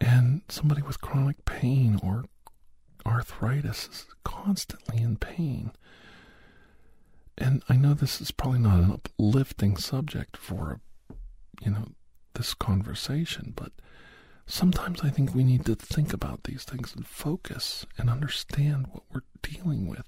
And 0.00 0.42
somebody 0.48 0.82
with 0.82 1.00
chronic 1.00 1.44
pain 1.44 1.98
or 2.02 2.24
arthritis 3.06 3.88
is 3.90 4.06
constantly 4.24 5.02
in 5.02 5.16
pain. 5.16 5.72
And 7.38 7.62
I 7.68 7.76
know 7.76 7.94
this 7.94 8.20
is 8.20 8.30
probably 8.30 8.60
not 8.60 8.78
an 8.80 8.92
uplifting 8.92 9.76
subject 9.76 10.36
for 10.36 10.80
you 11.62 11.70
know, 11.70 11.88
this 12.34 12.54
conversation, 12.54 13.52
but 13.56 13.72
sometimes 14.46 15.00
I 15.02 15.10
think 15.10 15.34
we 15.34 15.44
need 15.44 15.64
to 15.66 15.74
think 15.74 16.12
about 16.12 16.44
these 16.44 16.64
things 16.64 16.94
and 16.94 17.06
focus 17.06 17.86
and 17.96 18.10
understand 18.10 18.88
what 18.90 19.04
we're 19.12 19.22
dealing 19.42 19.86
with 19.86 20.06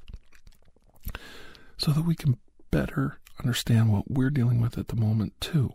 so 1.76 1.92
that 1.92 2.04
we 2.04 2.14
can 2.14 2.38
better 2.70 3.18
understand 3.38 3.92
what 3.92 4.10
we're 4.10 4.30
dealing 4.30 4.60
with 4.60 4.78
at 4.78 4.88
the 4.88 4.96
moment 4.96 5.32
too. 5.40 5.72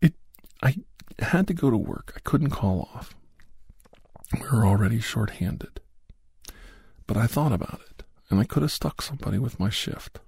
It 0.00 0.14
I 0.62 0.76
had 1.20 1.46
to 1.48 1.54
go 1.54 1.70
to 1.70 1.76
work. 1.76 2.12
I 2.16 2.20
couldn't 2.20 2.50
call 2.50 2.88
off. 2.94 3.14
We 4.34 4.46
were 4.48 4.66
already 4.66 5.00
short-handed. 5.00 5.80
But 7.06 7.16
I 7.16 7.26
thought 7.26 7.52
about 7.52 7.80
it, 7.90 8.02
and 8.28 8.38
I 8.38 8.44
could 8.44 8.62
have 8.62 8.72
stuck 8.72 9.00
somebody 9.00 9.38
with 9.38 9.58
my 9.58 9.70
shift. 9.70 10.20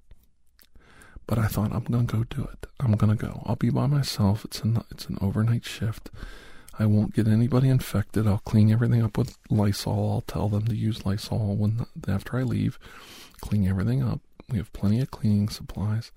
But 1.27 1.39
I 1.39 1.47
thought 1.47 1.73
I'm 1.73 1.85
gonna 1.85 2.05
go 2.05 2.25
do 2.25 2.49
it. 2.51 2.67
I'm 2.81 2.93
gonna 2.93 3.17
go. 3.17 3.43
I'll 3.45 3.57
be 3.57 3.71
by 3.71 3.87
myself. 3.87 4.45
It's 4.45 4.61
an 4.63 4.83
it's 4.91 5.07
an 5.07 5.19
overnight 5.21 5.65
shift. 5.65 6.11
I 6.79 6.87
won't 6.87 7.15
get 7.15 7.29
anybody 7.29 7.69
infected. 7.69 8.27
I'll 8.27 8.39
clean 8.39 8.71
everything 8.73 9.03
up 9.03 9.19
with 9.19 9.37
Lysol. 9.51 10.13
I'll 10.13 10.21
tell 10.23 10.49
them 10.49 10.67
to 10.67 10.75
use 10.75 11.05
Lysol 11.05 11.57
when 11.57 11.87
after 12.09 12.39
I 12.39 12.43
leave. 12.43 12.79
Clean 13.41 13.67
everything 13.67 14.03
up. 14.03 14.21
We 14.49 14.59
have 14.59 14.73
plenty 14.73 15.01
of 15.01 15.11
cleaning 15.11 15.49
supplies. 15.49 16.11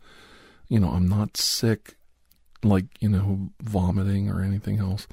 You 0.67 0.79
know, 0.79 0.89
I'm 0.89 1.07
not 1.07 1.37
sick, 1.37 1.95
like 2.63 2.85
you 2.99 3.09
know, 3.09 3.49
vomiting 3.61 4.29
or 4.29 4.41
anything 4.41 4.79
else. 4.79 5.07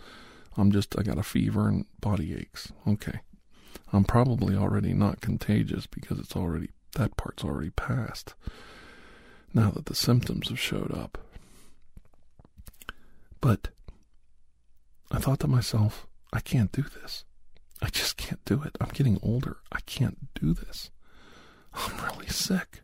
I'm 0.57 0.73
just 0.73 0.99
I 0.99 1.03
got 1.03 1.19
a 1.19 1.23
fever 1.23 1.69
and 1.69 1.87
body 2.01 2.35
aches. 2.35 2.73
Okay, 2.87 3.21
I'm 3.93 4.05
probably 4.05 4.57
already 4.57 4.95
not 4.95 5.21
contagious 5.21 5.87
because 5.87 6.19
it's 6.19 6.37
already 6.37 6.71
that 6.95 7.17
part's 7.17 7.45
already 7.45 7.71
passed 7.71 8.35
now 9.55 9.71
that 9.71 9.87
the 9.87 9.95
symptoms 9.95 10.49
have 10.49 10.61
showed 10.61 10.93
up. 10.93 11.19
But 13.41 13.69
I 15.11 15.19
thought 15.19 15.41
to 15.41 15.49
myself, 15.49 16.07
I 16.33 16.41
can't 16.41 16.73
do 16.73 16.83
this. 16.83 17.25
I 17.83 17.89
just 17.89 18.17
can't 18.17 18.45
do 18.45 18.63
it. 18.63 18.77
I'm 18.81 18.91
getting 18.91 19.19
older. 19.23 19.59
I 19.73 19.81
can't 19.81 20.33
do 20.35 20.55
this. 20.55 20.91
I'm 21.73 22.05
really 22.05 22.29
sick. 22.29 22.83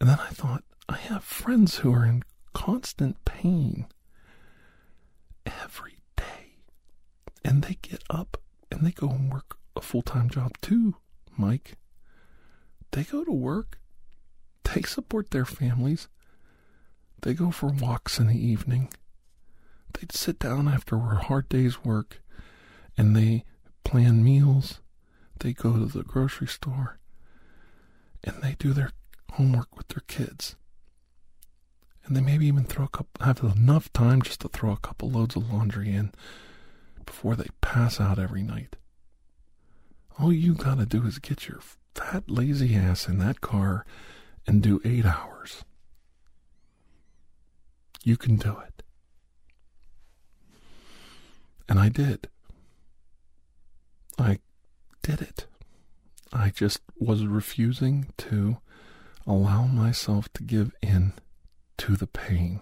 And 0.00 0.08
then 0.08 0.18
I 0.20 0.28
thought, 0.30 0.64
I 0.88 0.96
have 0.96 1.24
friends 1.24 1.78
who 1.78 1.92
are 1.92 2.04
in 2.04 2.22
constant 2.52 3.24
pain 3.24 3.86
every 5.46 5.98
day. 6.16 6.56
And 7.44 7.62
they 7.62 7.78
get 7.80 8.02
up 8.10 8.40
and 8.70 8.84
they 8.84 8.90
go 8.90 9.08
and 9.08 9.32
work 9.32 9.56
a 9.76 9.80
full 9.80 10.02
time 10.02 10.28
job 10.28 10.52
too, 10.60 10.96
Mike. 11.36 11.76
They 12.90 13.04
go 13.04 13.24
to 13.24 13.32
work 13.32 13.78
they 14.74 14.82
support 14.82 15.30
their 15.30 15.44
families. 15.44 16.08
They 17.22 17.34
go 17.34 17.50
for 17.50 17.68
walks 17.68 18.18
in 18.18 18.26
the 18.26 18.38
evening. 18.38 18.92
They'd 19.94 20.12
sit 20.12 20.38
down 20.38 20.68
after 20.68 20.96
a 20.96 21.16
hard 21.16 21.48
day's 21.48 21.84
work 21.84 22.22
and 22.96 23.16
they 23.16 23.44
plan 23.84 24.22
meals. 24.22 24.80
They 25.40 25.52
go 25.52 25.72
to 25.74 25.86
the 25.86 26.02
grocery 26.02 26.48
store 26.48 26.98
and 28.24 28.42
they 28.42 28.56
do 28.58 28.72
their 28.72 28.92
homework 29.32 29.76
with 29.76 29.88
their 29.88 30.02
kids. 30.06 30.56
And 32.04 32.16
they 32.16 32.20
maybe 32.20 32.46
even 32.46 32.64
throw 32.64 32.86
a 32.86 32.88
couple, 32.88 33.24
have 33.24 33.42
enough 33.42 33.92
time 33.92 34.22
just 34.22 34.40
to 34.40 34.48
throw 34.48 34.72
a 34.72 34.78
couple 34.78 35.10
loads 35.10 35.36
of 35.36 35.52
laundry 35.52 35.92
in 35.92 36.12
before 37.04 37.36
they 37.36 37.48
pass 37.60 38.00
out 38.00 38.18
every 38.18 38.42
night. 38.42 38.76
All 40.18 40.32
you 40.32 40.54
gotta 40.54 40.86
do 40.86 41.04
is 41.06 41.18
get 41.18 41.48
your 41.48 41.60
fat, 41.94 42.30
lazy 42.30 42.74
ass 42.74 43.08
in 43.08 43.18
that 43.18 43.40
car 43.40 43.84
and 44.46 44.62
do 44.62 44.80
eight 44.84 45.04
hours. 45.04 45.64
You 48.02 48.16
can 48.16 48.36
do 48.36 48.56
it. 48.66 48.77
And 51.68 51.78
I 51.78 51.88
did. 51.88 52.28
I 54.18 54.38
did 55.02 55.20
it. 55.20 55.46
I 56.32 56.50
just 56.50 56.80
was 56.98 57.24
refusing 57.26 58.12
to 58.18 58.58
allow 59.26 59.66
myself 59.66 60.32
to 60.34 60.42
give 60.42 60.72
in 60.82 61.12
to 61.78 61.96
the 61.96 62.06
pain. 62.06 62.60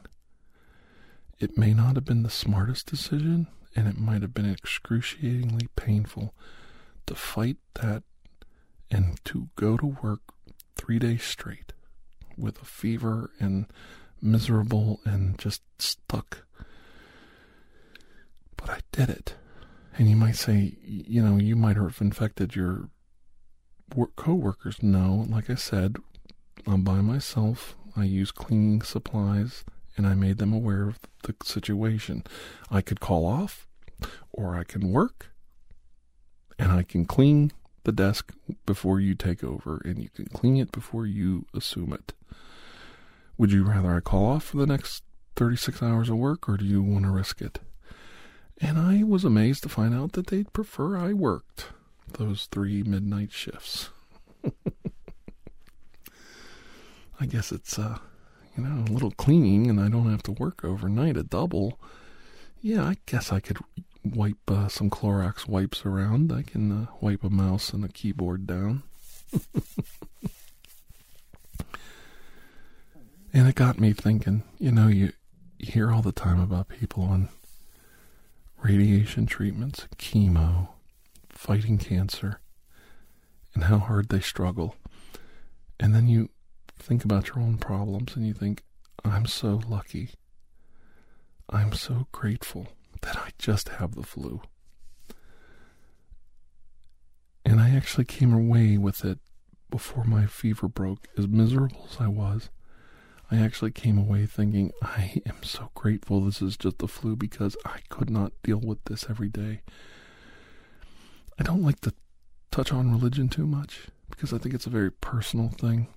It 1.39 1.57
may 1.57 1.73
not 1.75 1.95
have 1.97 2.05
been 2.05 2.23
the 2.23 2.31
smartest 2.31 2.87
decision, 2.87 3.47
and 3.75 3.87
it 3.87 3.99
might 3.99 4.23
have 4.23 4.35
been 4.35 4.51
excruciatingly 4.51 5.69
painful 5.77 6.35
to 7.07 7.15
fight 7.15 7.59
that 7.75 8.03
and 8.91 9.23
to 9.25 9.49
go 9.57 9.77
to 9.77 9.97
work 10.03 10.21
three 10.77 10.99
days 10.99 11.23
straight 11.23 11.73
with 12.37 12.61
a 12.61 12.65
fever 12.65 13.31
and 13.39 13.67
miserable 14.21 15.01
and 15.05 15.39
just 15.39 15.63
stuck. 15.79 16.46
Did 18.97 19.11
it. 19.11 19.35
And 19.99 20.09
you 20.09 20.17
might 20.17 20.37
say, 20.37 20.76
you 20.83 21.23
know, 21.23 21.37
you 21.37 21.55
might 21.55 21.76
have 21.76 22.00
infected 22.00 22.57
your 22.57 22.88
work 23.95 24.17
co-workers. 24.17 24.83
No, 24.83 25.26
like 25.29 25.50
I 25.50 25.55
said, 25.55 25.97
I'm 26.67 26.83
by 26.83 27.03
myself. 27.03 27.76
I 27.95 28.05
use 28.05 28.31
cleaning 28.33 28.81
supplies 28.83 29.65
and 29.97 30.07
I 30.07 30.15
made 30.15 30.38
them 30.38 30.53
aware 30.53 30.88
of 30.88 30.99
the 31.25 31.35
situation. 31.45 32.25
I 32.71 32.81
could 32.81 33.00
call 33.00 33.26
off, 33.26 33.67
or 34.33 34.57
I 34.57 34.65
can 34.65 34.93
work, 34.93 35.31
and 36.59 36.71
I 36.73 36.83
can 36.83 37.05
clean 37.05 37.53
the 37.85 37.93
desk 37.93 38.35
before 38.67 39.00
you 39.00 39.15
take 39.15 39.43
over, 39.43 39.81
and 39.85 40.03
you 40.03 40.11
can 40.11 40.26
clean 40.26 40.57
it 40.59 40.73
before 40.73 41.07
you 41.07 41.47
assume 41.55 41.93
it. 41.93 42.12
Would 43.38 43.53
you 43.53 43.65
rather 43.65 43.95
I 43.97 44.00
call 44.00 44.26
off 44.26 44.45
for 44.45 44.59
the 44.59 44.67
next 44.67 45.03
36 45.37 45.83
hours 45.83 46.09
of 46.09 46.17
work, 46.17 46.49
or 46.49 46.57
do 46.57 46.65
you 46.65 46.83
want 46.83 47.05
to 47.05 47.11
risk 47.11 47.41
it? 47.41 47.61
And 48.61 48.79
I 48.79 49.03
was 49.03 49.25
amazed 49.25 49.63
to 49.65 49.69
find 49.69 49.95
out 49.95 50.13
that 50.13 50.29
they'd 50.29 50.53
prefer 50.53 50.97
I 50.97 51.13
worked 51.13 51.67
those 52.13 52.47
three 52.47 52.83
midnight 52.83 53.33
shifts. 53.33 53.91
I 57.21 57.27
guess 57.27 57.53
it's, 57.53 57.79
uh, 57.79 57.99
you 58.57 58.65
know, 58.65 58.85
a 58.85 58.93
little 58.93 59.11
cleaning 59.13 59.69
and 59.69 59.81
I 59.81 59.89
don't 59.89 60.11
have 60.11 60.23
to 60.25 60.33
work 60.33 60.65
overnight 60.65 61.17
a 61.17 61.23
double. 61.23 61.79
Yeah, 62.61 62.85
I 62.85 62.97
guess 63.07 63.33
I 63.33 63.41
could 63.41 63.59
wipe 64.05 64.51
uh, 64.51 64.69
some 64.69 64.91
Clorox 64.91 65.47
wipes 65.49 65.85
around. 65.85 66.33
I 66.33 66.43
can 66.43 66.73
uh, 66.73 66.87
wipe 67.01 67.25
a 67.25 67.31
mouse 67.31 67.73
and 67.73 67.85
a 67.85 67.89
keyboard 67.89 68.47
down. 68.47 68.83
and 73.33 73.49
it 73.49 73.55
got 73.55 73.79
me 73.79 73.93
thinking, 73.93 74.43
you 74.59 74.73
know, 74.73 74.89
you, 74.89 75.13
you 75.59 75.73
hear 75.73 75.91
all 75.93 76.03
the 76.03 76.13
time 76.13 76.41
about 76.41 76.69
people 76.69 77.03
on 77.03 77.29
radiation 78.63 79.27
treatments, 79.27 79.87
chemo, 79.97 80.69
fighting 81.29 81.79
cancer, 81.79 82.41
and 83.55 83.65
how 83.65 83.79
hard 83.79 84.09
they 84.09 84.21
struggle. 84.21 84.77
And 85.79 85.95
then 85.95 86.09
you 86.09 86.31
think 86.79 87.05
about 87.05 87.29
your 87.29 87.41
own 87.41 87.59
problems 87.59 88.17
and 88.17 88.27
you 88.27 88.35
think, 88.35 88.63
I'm 89.05 89.27
so 89.27 89.61
lucky. 89.69 90.11
I'm 91.49 91.73
so 91.73 92.07
grateful 92.13 92.69
that 93.03 93.17
I 93.17 93.31
just 93.39 93.69
have 93.71 93.95
the 93.95 94.03
flu. 94.03 94.41
And 97.45 97.61
I 97.61 97.71
actually 97.71 98.05
came 98.05 98.33
away 98.33 98.77
with 98.77 99.05
it 99.05 99.19
before 99.71 100.05
my 100.05 100.27
fever 100.27 100.69
broke, 100.69 101.07
as 101.17 101.29
miserable 101.29 101.87
as 101.91 101.99
I 102.01 102.09
was. 102.09 102.51
I 103.30 103.38
actually 103.38 103.73
came 103.73 103.99
away 103.99 104.26
thinking, 104.26 104.73
I 104.80 105.21
am 105.26 105.42
so 105.42 105.71
grateful 105.75 106.21
this 106.21 106.40
is 106.40 106.56
just 106.56 106.78
the 106.78 106.87
flu 106.87 107.16
because 107.16 107.56
I 107.64 107.80
could 107.88 108.09
not 108.09 108.33
deal 108.45 108.61
with 108.61 108.85
this 108.85 109.06
every 109.11 109.28
day. 109.28 109.62
I 111.38 111.42
don't 111.42 111.62
like 111.62 111.80
to 111.80 111.92
touch 112.50 112.73
on 112.73 112.92
religion 112.92 113.28
too 113.28 113.47
much 113.47 113.88
because 114.11 114.33
I 114.33 114.38
think 114.38 114.54
it's 114.54 114.66
a 114.66 114.71
very 114.71 114.92
personal 114.92 115.49
thing. 115.49 115.88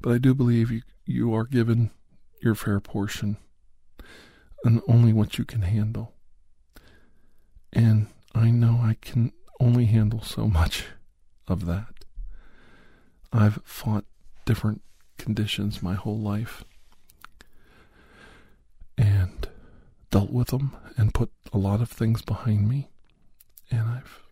But 0.00 0.12
I 0.12 0.18
do 0.18 0.34
believe 0.34 0.70
you, 0.70 0.82
you 1.04 1.34
are 1.34 1.44
given 1.44 1.90
your 2.42 2.54
fair 2.54 2.80
portion 2.80 3.36
and 4.64 4.80
only 4.88 5.12
what 5.12 5.38
you 5.38 5.44
can 5.44 5.62
handle. 5.62 6.14
And 7.72 8.08
I 8.34 8.50
know 8.50 8.80
I 8.82 8.96
can 9.00 9.32
only 9.60 9.84
handle 9.84 10.22
so 10.22 10.48
much 10.48 10.86
of 11.46 11.66
that. 11.66 12.04
I've 13.32 13.60
fought 13.64 14.04
different 14.44 14.82
conditions 15.18 15.82
my 15.82 15.94
whole 15.94 16.18
life 16.18 16.64
and 18.98 19.48
dealt 20.10 20.30
with 20.30 20.48
them 20.48 20.76
and 20.96 21.14
put 21.14 21.30
a 21.52 21.58
lot 21.58 21.80
of 21.80 21.90
things 21.90 22.22
behind 22.22 22.68
me. 22.68 22.90
And 23.70 23.88
I've 23.88 24.22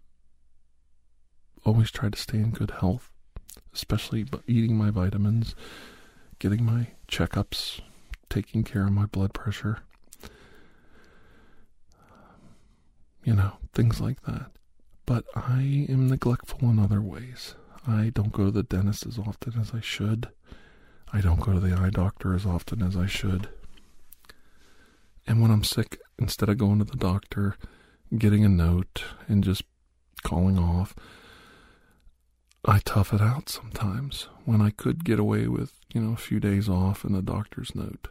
always 1.64 1.90
tried 1.90 2.12
to 2.12 2.20
stay 2.20 2.38
in 2.38 2.50
good 2.50 2.72
health, 2.72 3.10
especially 3.74 4.26
eating 4.46 4.76
my 4.76 4.90
vitamins, 4.90 5.54
getting 6.38 6.64
my 6.64 6.88
checkups, 7.08 7.80
taking 8.28 8.64
care 8.64 8.84
of 8.86 8.92
my 8.92 9.06
blood 9.06 9.32
pressure. 9.32 9.78
You 13.24 13.34
know, 13.34 13.52
things 13.74 14.00
like 14.00 14.22
that. 14.22 14.50
But 15.06 15.24
I 15.34 15.86
am 15.88 16.08
neglectful 16.08 16.70
in 16.70 16.78
other 16.78 17.00
ways. 17.00 17.54
I 17.86 18.10
don't 18.14 18.32
go 18.32 18.46
to 18.46 18.50
the 18.50 18.62
dentist 18.62 19.06
as 19.06 19.18
often 19.18 19.58
as 19.58 19.72
I 19.74 19.80
should. 19.80 20.28
I 21.12 21.20
don't 21.20 21.40
go 21.40 21.52
to 21.52 21.60
the 21.60 21.76
eye 21.76 21.90
doctor 21.90 22.34
as 22.34 22.46
often 22.46 22.82
as 22.82 22.96
I 22.96 23.06
should. 23.06 23.48
And 25.26 25.42
when 25.42 25.50
I'm 25.50 25.64
sick, 25.64 26.00
instead 26.18 26.48
of 26.48 26.58
going 26.58 26.78
to 26.78 26.84
the 26.84 26.96
doctor, 26.96 27.56
getting 28.16 28.44
a 28.44 28.48
note, 28.48 29.04
and 29.28 29.42
just 29.42 29.62
calling 30.22 30.58
off, 30.58 30.94
I 32.64 32.78
tough 32.84 33.12
it 33.12 33.20
out 33.20 33.48
sometimes 33.48 34.28
when 34.44 34.60
I 34.60 34.70
could 34.70 35.04
get 35.04 35.18
away 35.18 35.46
with, 35.46 35.72
you 35.92 36.00
know, 36.00 36.12
a 36.12 36.16
few 36.16 36.40
days 36.40 36.68
off 36.68 37.04
and 37.04 37.16
a 37.16 37.22
doctor's 37.22 37.74
note. 37.74 38.08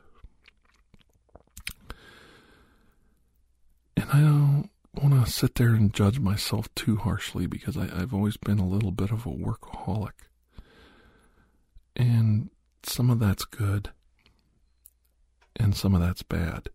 And 3.95 4.09
I 4.11 4.19
don't 4.21 4.69
want 4.95 5.25
to 5.25 5.31
sit 5.31 5.55
there 5.55 5.69
and 5.69 5.93
judge 5.93 6.19
myself 6.19 6.73
too 6.73 6.97
harshly 6.97 7.45
because 7.45 7.77
I, 7.77 7.83
I've 7.83 8.13
always 8.13 8.37
been 8.37 8.59
a 8.59 8.67
little 8.67 8.91
bit 8.91 9.11
of 9.11 9.25
a 9.25 9.29
workaholic. 9.29 10.11
And 11.95 12.49
some 12.83 13.09
of 13.09 13.19
that's 13.19 13.45
good, 13.45 13.91
and 15.55 15.75
some 15.75 15.93
of 15.93 16.01
that's 16.01 16.23
bad. 16.23 16.69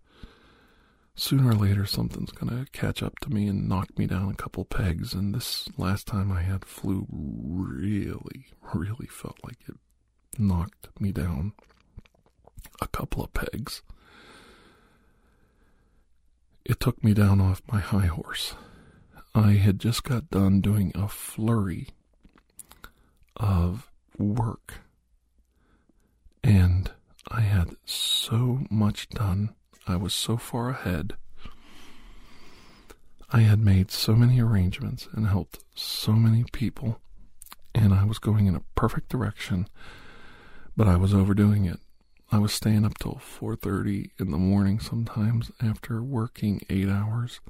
Sooner 1.17 1.51
or 1.51 1.55
later, 1.55 1.87
something's 1.87 2.33
going 2.33 2.51
to 2.51 2.71
catch 2.73 3.03
up 3.03 3.21
to 3.21 3.31
me 3.31 3.47
and 3.47 3.69
knock 3.69 3.97
me 3.97 4.07
down 4.07 4.29
a 4.31 4.35
couple 4.35 4.65
pegs. 4.65 5.15
And 5.15 5.33
this 5.33 5.69
last 5.79 6.09
time 6.09 6.33
I 6.33 6.43
had 6.43 6.65
flu 6.65 7.07
really, 7.09 8.47
really 8.73 9.07
felt 9.07 9.39
like 9.45 9.59
it 9.69 9.77
knocked 10.39 10.89
me 11.01 11.13
down 11.13 11.53
a 12.81 12.89
couple 12.89 13.23
of 13.23 13.33
pegs. 13.33 13.83
It 16.65 16.81
took 16.81 17.05
me 17.05 17.15
down 17.15 17.41
off 17.41 17.63
my 17.71 17.79
high 17.79 18.07
horse. 18.07 18.55
I 19.35 19.53
had 19.53 19.79
just 19.79 20.03
got 20.03 20.31
done 20.31 20.61
doing 20.61 20.91
a 20.95 21.09
flurry 21.09 21.89
of 23.37 23.91
work 24.19 24.84
and 26.45 26.91
I 27.29 27.41
had 27.41 27.71
so 27.87 28.61
much 28.71 29.09
done. 29.09 29.55
I 29.89 29.97
was 29.97 30.15
so 30.15 30.37
far 30.37 30.69
ahead. 30.69 31.15
I 33.31 33.41
had 33.41 33.59
made 33.59 33.91
so 33.91 34.15
many 34.15 34.41
arrangements 34.41 35.09
and 35.13 35.27
helped 35.27 35.65
so 35.75 36.13
many 36.13 36.45
people, 36.53 37.01
and 37.75 37.95
I 37.95 38.05
was 38.05 38.19
going 38.19 38.47
in 38.47 38.55
a 38.55 38.63
perfect 38.77 39.09
direction, 39.09 39.67
but 40.77 40.87
I 40.87 40.97
was 40.97 41.15
overdoing 41.15 41.65
it. 41.65 41.81
I 42.31 42.39
was 42.39 42.53
staying 42.53 42.85
up 42.85 42.99
till 42.99 43.15
4:30 43.15 44.11
in 44.19 44.31
the 44.31 44.39
morning 44.39 44.81
sometimes 44.81 45.51
after 45.63 46.03
working 46.03 46.61
8 46.69 46.89
hours. 46.89 47.41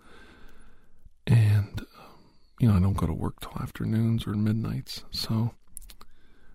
And 1.26 1.80
um, 1.80 2.30
you 2.60 2.68
know, 2.68 2.76
I 2.76 2.80
don't 2.80 2.96
go 2.96 3.06
to 3.06 3.12
work 3.12 3.40
till 3.40 3.60
afternoons 3.60 4.26
or 4.26 4.34
midnights. 4.34 5.02
So 5.10 5.54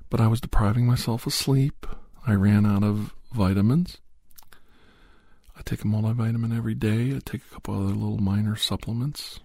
but 0.09 0.19
I 0.19 0.27
was 0.27 0.41
depriving 0.41 0.85
myself 0.87 1.25
of 1.27 1.33
sleep. 1.33 1.85
I 2.25 2.33
ran 2.33 2.65
out 2.65 2.83
of 2.83 3.13
vitamins. 3.33 3.97
I 5.57 5.61
take 5.63 5.81
a 5.81 5.87
multivitamin 5.87 6.55
every 6.55 6.75
day. 6.75 7.15
I 7.15 7.19
take 7.23 7.41
a 7.41 7.53
couple 7.53 7.75
other 7.75 7.93
little 7.93 8.17
minor 8.17 8.55
supplements. 8.55 9.39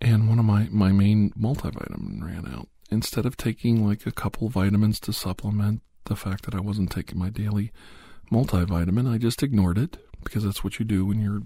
And 0.00 0.28
one 0.28 0.38
of 0.38 0.44
my, 0.44 0.68
my 0.70 0.92
main 0.92 1.30
multivitamin 1.30 2.22
ran 2.22 2.46
out. 2.52 2.68
Instead 2.90 3.26
of 3.26 3.36
taking 3.36 3.86
like 3.86 4.06
a 4.06 4.12
couple 4.12 4.48
vitamins 4.48 5.00
to 5.00 5.12
supplement 5.12 5.82
the 6.04 6.16
fact 6.16 6.44
that 6.44 6.54
I 6.54 6.60
wasn't 6.60 6.90
taking 6.90 7.18
my 7.18 7.30
daily 7.30 7.72
multivitamin, 8.30 9.12
I 9.12 9.18
just 9.18 9.42
ignored 9.42 9.78
it 9.78 9.98
because 10.22 10.44
that's 10.44 10.62
what 10.62 10.78
you 10.78 10.84
do 10.84 11.06
when 11.06 11.20
you're 11.20 11.42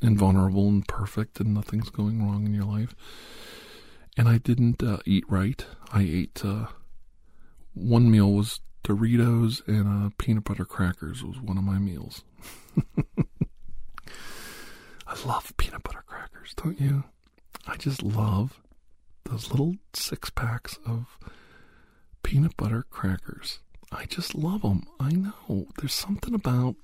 invulnerable 0.00 0.68
and 0.68 0.86
perfect 0.86 1.40
and 1.40 1.54
nothing's 1.54 1.90
going 1.90 2.22
wrong 2.22 2.46
in 2.46 2.54
your 2.54 2.64
life. 2.64 2.94
And 4.16 4.28
I 4.28 4.38
didn't 4.38 4.82
uh, 4.82 4.98
eat 5.04 5.24
right. 5.28 5.64
I 5.92 6.02
ate 6.02 6.42
uh, 6.44 6.66
one 7.74 8.10
meal 8.10 8.32
was 8.32 8.60
Doritos 8.86 9.66
and 9.66 10.06
uh, 10.06 10.10
peanut 10.16 10.44
butter 10.44 10.64
crackers 10.64 11.24
was 11.24 11.40
one 11.40 11.58
of 11.58 11.64
my 11.64 11.76
meals. 11.76 12.22
I 15.08 15.26
love 15.26 15.52
peanut 15.56 15.82
butter 15.82 16.04
crackers, 16.06 16.54
don't 16.54 16.80
you? 16.80 17.02
I 17.66 17.76
just 17.78 18.04
love 18.04 18.60
those 19.24 19.50
little 19.50 19.74
six 19.92 20.30
packs 20.30 20.78
of 20.86 21.18
peanut 22.22 22.56
butter 22.56 22.84
crackers. 22.88 23.58
I 23.90 24.04
just 24.04 24.36
love 24.36 24.62
them. 24.62 24.86
I 25.00 25.10
know. 25.10 25.66
There's 25.78 25.92
something 25.92 26.32
about. 26.34 26.76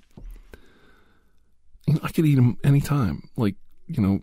You 1.87 1.95
know, 1.95 2.01
I 2.03 2.09
could 2.09 2.27
eat 2.27 2.35
them 2.35 2.59
anytime. 2.65 3.29
Like, 3.37 3.55
you 3.87 4.03
know, 4.03 4.23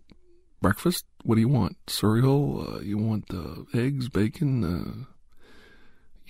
breakfast. 0.62 1.06
What 1.24 1.36
do 1.36 1.42
you 1.42 1.48
want? 1.48 1.78
Cereal? 1.88 2.76
Uh, 2.76 2.80
you 2.82 2.98
want 2.98 3.26
uh, 3.34 3.64
eggs, 3.74 4.10
bacon, 4.10 4.64
uh, 4.66 5.06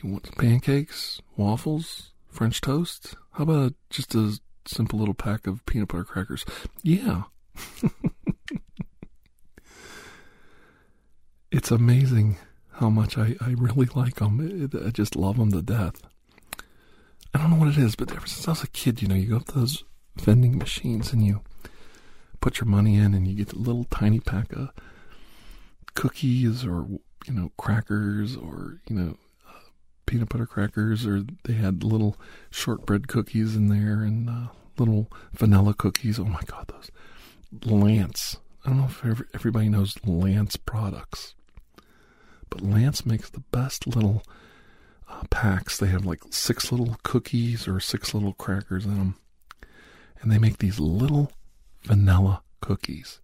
you 0.03 0.09
want 0.09 0.35
pancakes, 0.37 1.21
waffles, 1.35 2.11
French 2.27 2.61
toast? 2.61 3.15
How 3.33 3.43
about 3.43 3.73
just 3.89 4.15
a 4.15 4.39
simple 4.65 4.99
little 4.99 5.13
pack 5.13 5.47
of 5.47 5.65
peanut 5.65 5.89
butter 5.89 6.03
crackers? 6.03 6.45
Yeah. 6.83 7.23
it's 11.51 11.71
amazing 11.71 12.37
how 12.73 12.89
much 12.89 13.17
I, 13.17 13.35
I 13.41 13.55
really 13.57 13.89
like 13.95 14.15
them. 14.15 14.69
I 14.85 14.89
just 14.91 15.15
love 15.15 15.37
them 15.37 15.51
to 15.51 15.61
death. 15.61 16.01
I 17.33 17.39
don't 17.39 17.51
know 17.51 17.57
what 17.57 17.69
it 17.69 17.77
is, 17.77 17.95
but 17.95 18.11
ever 18.11 18.25
since 18.25 18.47
I 18.47 18.51
was 18.51 18.63
a 18.63 18.67
kid, 18.67 19.01
you 19.01 19.07
know, 19.07 19.15
you 19.15 19.27
go 19.27 19.37
up 19.37 19.45
to 19.47 19.59
those 19.59 19.83
vending 20.17 20.57
machines 20.57 21.13
and 21.13 21.25
you 21.25 21.41
put 22.41 22.59
your 22.59 22.67
money 22.67 22.95
in 22.95 23.13
and 23.13 23.27
you 23.27 23.35
get 23.35 23.53
a 23.53 23.59
little 23.59 23.85
tiny 23.85 24.19
pack 24.19 24.53
of 24.53 24.69
cookies 25.93 26.65
or, 26.65 26.87
you 27.27 27.33
know, 27.33 27.51
crackers 27.57 28.35
or, 28.35 28.79
you 28.89 28.95
know, 28.95 29.17
peanut 30.09 30.29
butter 30.29 30.47
crackers 30.47 31.05
or 31.05 31.23
they 31.43 31.53
had 31.53 31.83
little 31.83 32.17
shortbread 32.49 33.07
cookies 33.07 33.55
in 33.55 33.67
there 33.67 34.01
and 34.01 34.27
uh, 34.27 34.47
little 34.79 35.07
vanilla 35.33 35.75
cookies. 35.75 36.17
Oh 36.19 36.25
my 36.25 36.41
God, 36.47 36.65
those 36.67 36.89
Lance. 37.63 38.37
I 38.65 38.69
don't 38.69 38.79
know 38.79 38.85
if 38.85 39.21
everybody 39.35 39.69
knows 39.69 39.95
Lance 40.03 40.57
products, 40.57 41.35
but 42.49 42.61
Lance 42.61 43.05
makes 43.05 43.29
the 43.29 43.43
best 43.51 43.85
little 43.85 44.23
uh, 45.07 45.23
packs. 45.29 45.77
They 45.77 45.87
have 45.87 46.05
like 46.05 46.21
six 46.31 46.71
little 46.71 46.97
cookies 47.03 47.67
or 47.67 47.79
six 47.79 48.13
little 48.13 48.33
crackers 48.33 48.85
in 48.85 48.97
them. 48.97 49.15
And 50.21 50.31
they 50.31 50.39
make 50.39 50.57
these 50.57 50.79
little 50.79 51.31
vanilla 51.83 52.41
cookies. 52.61 53.19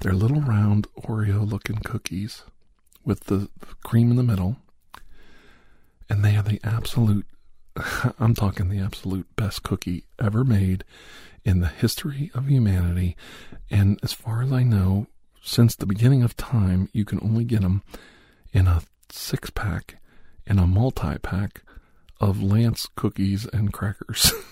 They're 0.00 0.12
little 0.14 0.40
round 0.40 0.86
Oreo 0.96 1.48
looking 1.48 1.76
cookies 1.76 2.42
with 3.04 3.24
the 3.24 3.50
cream 3.84 4.10
in 4.10 4.16
the 4.16 4.22
middle. 4.22 4.56
And 6.08 6.24
they 6.24 6.36
are 6.36 6.42
the 6.42 6.60
absolute, 6.64 7.26
I'm 8.18 8.34
talking 8.34 8.68
the 8.68 8.80
absolute 8.80 9.26
best 9.36 9.62
cookie 9.62 10.04
ever 10.18 10.44
made 10.44 10.84
in 11.44 11.60
the 11.60 11.68
history 11.68 12.30
of 12.34 12.48
humanity. 12.48 13.16
And 13.70 13.98
as 14.02 14.12
far 14.12 14.42
as 14.42 14.52
I 14.52 14.62
know, 14.62 15.06
since 15.42 15.76
the 15.76 15.86
beginning 15.86 16.22
of 16.22 16.36
time, 16.36 16.88
you 16.92 17.04
can 17.04 17.20
only 17.22 17.44
get 17.44 17.62
them 17.62 17.82
in 18.52 18.66
a 18.66 18.82
six 19.10 19.50
pack 19.50 19.96
in 20.46 20.58
a 20.58 20.66
multi 20.66 21.18
pack 21.18 21.62
of 22.20 22.42
Lance 22.42 22.88
cookies 22.96 23.46
and 23.46 23.72
crackers. 23.72 24.32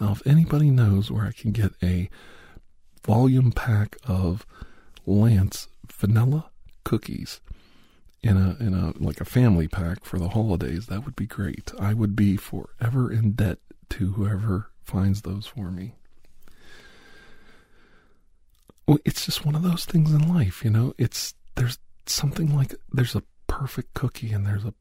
now, 0.00 0.12
if 0.12 0.26
anybody 0.26 0.70
knows 0.70 1.10
where 1.10 1.24
I 1.24 1.32
can 1.32 1.52
get 1.52 1.72
a 1.82 2.10
volume 3.04 3.52
pack 3.52 3.96
of 4.06 4.46
Lance 5.06 5.68
vanilla 5.90 6.50
cookies 6.84 7.40
in 8.22 8.36
a 8.36 8.56
in 8.60 8.74
a 8.74 8.92
like 8.98 9.20
a 9.20 9.24
family 9.24 9.68
pack 9.68 10.04
for 10.04 10.18
the 10.18 10.30
holidays, 10.30 10.86
that 10.86 11.04
would 11.04 11.16
be 11.16 11.26
great. 11.26 11.72
I 11.78 11.94
would 11.94 12.16
be 12.16 12.36
forever 12.36 13.10
in 13.12 13.32
debt 13.32 13.58
to 13.90 14.12
whoever 14.12 14.70
finds 14.82 15.22
those 15.22 15.46
for 15.46 15.70
me. 15.70 15.94
Well, 18.86 18.98
it's 19.04 19.26
just 19.26 19.44
one 19.44 19.54
of 19.54 19.62
those 19.62 19.84
things 19.84 20.12
in 20.12 20.32
life, 20.32 20.64
you 20.64 20.70
know. 20.70 20.94
It's 20.98 21.34
there's 21.54 21.78
something 22.06 22.54
like 22.56 22.74
there's 22.92 23.14
a 23.14 23.22
perfect 23.46 23.94
cookie 23.94 24.32
and 24.32 24.46
there's 24.46 24.64
a 24.64 24.74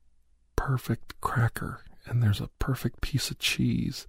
perfect 0.56 1.20
cracker 1.22 1.82
and 2.06 2.24
there's 2.24 2.40
a 2.40 2.50
perfect 2.60 3.02
piece 3.02 3.30
of 3.30 3.40
cheese. 3.40 4.08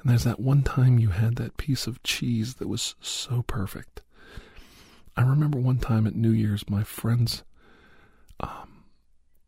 And 0.00 0.10
there's 0.10 0.24
that 0.24 0.40
one 0.40 0.62
time 0.62 0.98
you 0.98 1.08
had 1.10 1.36
that 1.36 1.56
piece 1.56 1.86
of 1.86 2.02
cheese 2.02 2.54
that 2.54 2.68
was 2.68 2.94
so 3.00 3.42
perfect. 3.42 4.02
I 5.16 5.22
remember 5.22 5.58
one 5.58 5.78
time 5.78 6.06
at 6.06 6.14
New 6.14 6.30
Year's, 6.30 6.68
my 6.68 6.84
friend's, 6.84 7.42
um, 8.40 8.84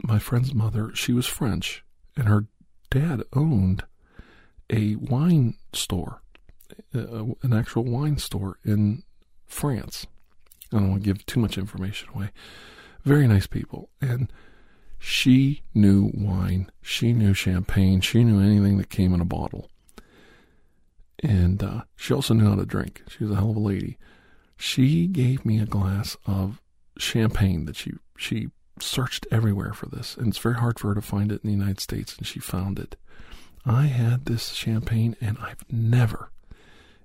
my 0.03 0.19
friend's 0.19 0.55
mother, 0.55 0.91
she 0.95 1.13
was 1.13 1.27
French, 1.27 1.85
and 2.17 2.29
her 2.29 2.47
dad 2.91 3.23
owned 3.33 3.85
a 4.71 4.97
wine 4.97 5.55
store, 5.73 6.23
uh, 6.95 7.25
an 7.43 7.53
actual 7.53 7.85
wine 7.85 8.19
store 8.19 8.59
in 8.65 9.03
France. 9.47 10.07
I 10.73 10.79
don't 10.79 10.91
want 10.91 11.03
to 11.03 11.07
give 11.07 11.25
too 11.27 11.41
much 11.41 11.57
information 11.57 12.09
away. 12.15 12.31
Very 13.05 13.27
nice 13.27 13.47
people. 13.47 13.89
And 14.01 14.31
she 14.99 15.63
knew 15.75 16.11
wine. 16.15 16.71
She 16.83 17.13
knew 17.13 17.33
champagne. 17.33 18.01
She 18.01 18.25
knew 18.25 18.41
anything 18.41 18.77
that 18.79 18.91
came 18.91 19.15
in 19.15 19.21
a 19.21 19.25
bottle. 19.25 19.71
And 21.23 21.63
uh, 21.63 21.83
she 21.97 22.13
also 22.13 22.35
knew 22.35 22.49
how 22.49 22.57
to 22.57 22.67
drink. 22.67 23.03
She 23.09 23.25
was 23.25 23.33
a 23.33 23.37
hell 23.37 23.51
of 23.51 23.57
a 23.57 23.61
lady. 23.61 23.97
She 24.57 25.07
gave 25.07 25.45
me 25.45 25.59
a 25.61 25.67
glass 25.67 26.17
of 26.27 26.61
champagne 26.99 27.65
that 27.65 27.77
she 27.77 27.93
she 28.17 28.49
searched 28.83 29.27
everywhere 29.31 29.73
for 29.73 29.87
this, 29.87 30.17
and 30.17 30.29
it's 30.29 30.39
very 30.39 30.57
hard 30.57 30.79
for 30.79 30.89
her 30.89 30.95
to 30.95 31.03
find 31.03 31.31
it 31.33 31.43
in 31.43 31.51
the 31.51 31.57
United 31.57 31.81
States, 31.81 32.17
and 32.17 32.27
she 32.27 32.41
found 32.41 32.79
it. 32.79 32.97
I 33.65 33.87
had 33.87 34.25
this 34.25 34.53
champagne, 34.53 35.17
and 35.21 35.37
I've 35.39 35.65
never 35.71 36.31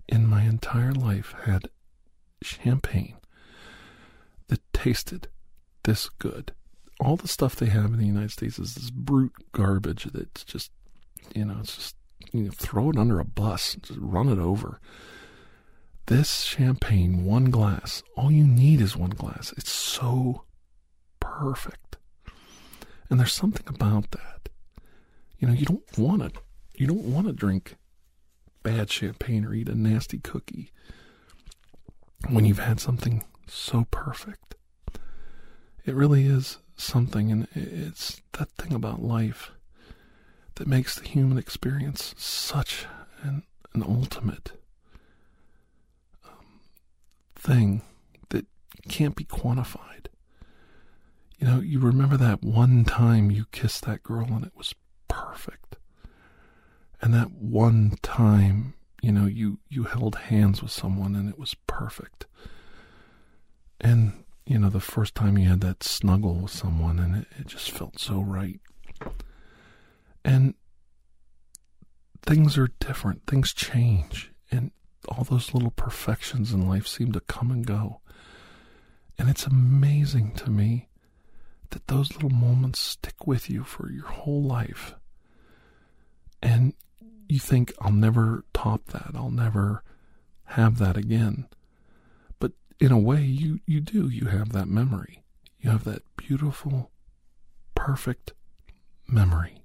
in 0.07 0.27
my 0.27 0.43
entire 0.43 0.93
life 0.93 1.33
had 1.43 1.69
champagne 2.41 3.15
that 4.47 4.61
tasted 4.73 5.27
this 5.83 6.09
good. 6.09 6.53
All 6.99 7.15
the 7.15 7.27
stuff 7.27 7.55
they 7.55 7.67
have 7.67 7.85
in 7.85 7.97
the 7.97 8.05
United 8.05 8.31
States 8.31 8.59
is 8.59 8.75
this 8.75 8.89
brute 8.89 9.33
garbage 9.51 10.05
that's 10.05 10.43
just, 10.43 10.71
you 11.33 11.45
know, 11.45 11.57
it's 11.59 11.75
just, 11.75 11.95
you 12.31 12.43
know, 12.43 12.51
throw 12.51 12.89
it 12.89 12.97
under 12.97 13.19
a 13.19 13.25
bus, 13.25 13.75
just 13.81 13.99
run 13.99 14.29
it 14.29 14.39
over. 14.39 14.79
This 16.07 16.41
champagne, 16.41 17.23
one 17.25 17.45
glass, 17.45 18.03
all 18.15 18.31
you 18.31 18.45
need 18.45 18.81
is 18.81 18.95
one 18.95 19.11
glass. 19.11 19.53
It's 19.57 19.71
so 19.71 20.43
perfect. 21.39 21.97
And 23.09 23.19
there's 23.19 23.33
something 23.33 23.67
about 23.67 24.11
that. 24.11 24.49
You 25.39 25.47
know, 25.47 25.53
you 25.53 25.65
don't 25.65 25.97
want 25.97 26.21
to, 26.21 26.39
you 26.75 26.87
don't 26.87 27.03
want 27.03 27.27
to 27.27 27.33
drink 27.33 27.75
bad 28.61 28.89
champagne 28.89 29.45
or 29.45 29.53
eat 29.53 29.69
a 29.69 29.75
nasty 29.75 30.19
cookie 30.19 30.71
when 32.29 32.45
you've 32.45 32.59
had 32.59 32.79
something 32.79 33.23
so 33.47 33.85
perfect. 33.91 34.55
It 35.85 35.95
really 35.95 36.25
is 36.25 36.59
something, 36.77 37.31
and 37.31 37.47
it's 37.53 38.21
that 38.33 38.49
thing 38.51 38.73
about 38.73 39.03
life 39.03 39.51
that 40.55 40.67
makes 40.67 40.95
the 40.95 41.07
human 41.07 41.37
experience 41.37 42.15
such 42.17 42.85
an, 43.21 43.43
an 43.73 43.83
ultimate 43.83 44.51
um, 46.25 46.61
thing 47.35 47.81
that 48.29 48.45
can't 48.87 49.15
be 49.15 49.25
quantified. 49.25 50.07
You 51.43 51.49
know, 51.49 51.59
you 51.59 51.79
remember 51.79 52.15
that 52.15 52.41
one 52.41 52.85
time 52.85 53.29
you 53.29 53.47
kissed 53.51 53.83
that 53.83 54.01
girl 54.01 54.27
and 54.27 54.45
it 54.45 54.53
was 54.55 54.73
perfect. 55.09 55.75
And 57.01 57.13
that 57.13 57.33
one 57.33 57.97
time, 58.01 58.75
you 59.01 59.11
know, 59.11 59.25
you, 59.25 59.59
you 59.67 59.83
held 59.83 60.15
hands 60.15 60.61
with 60.61 60.71
someone 60.71 61.15
and 61.17 61.27
it 61.27 61.37
was 61.37 61.53
perfect. 61.67 62.27
And 63.81 64.23
you 64.45 64.57
know, 64.57 64.69
the 64.69 64.79
first 64.79 65.15
time 65.15 65.37
you 65.37 65.49
had 65.49 65.59
that 65.59 65.83
snuggle 65.83 66.35
with 66.35 66.51
someone 66.51 66.97
and 66.97 67.13
it, 67.13 67.27
it 67.37 67.47
just 67.47 67.71
felt 67.71 67.99
so 67.99 68.21
right. 68.21 68.61
And 70.23 70.53
things 72.25 72.57
are 72.57 72.69
different, 72.79 73.27
things 73.27 73.51
change, 73.51 74.31
and 74.49 74.71
all 75.09 75.25
those 75.25 75.53
little 75.53 75.71
perfections 75.71 76.53
in 76.53 76.69
life 76.69 76.87
seem 76.87 77.11
to 77.11 77.19
come 77.19 77.51
and 77.51 77.67
go. 77.67 77.99
And 79.19 79.29
it's 79.29 79.45
amazing 79.45 80.35
to 80.35 80.49
me 80.49 80.87
that 81.73 81.87
those 81.87 82.13
little 82.13 82.29
moments 82.29 82.79
stick 82.79 83.27
with 83.27 83.49
you 83.49 83.63
for 83.63 83.91
your 83.91 84.07
whole 84.07 84.43
life. 84.43 84.95
And 86.41 86.73
you 87.29 87.39
think, 87.39 87.73
I'll 87.81 87.91
never 87.91 88.45
top 88.53 88.85
that, 88.87 89.11
I'll 89.15 89.31
never 89.31 89.83
have 90.45 90.77
that 90.79 90.97
again 90.97 91.47
But 92.39 92.51
in 92.79 92.91
a 92.91 92.99
way, 92.99 93.21
you, 93.23 93.59
you 93.65 93.79
do. 93.81 94.07
You 94.09 94.27
have 94.27 94.51
that 94.51 94.67
memory. 94.67 95.23
You 95.59 95.71
have 95.71 95.83
that 95.85 96.03
beautiful, 96.17 96.91
perfect 97.75 98.33
memory. 99.07 99.63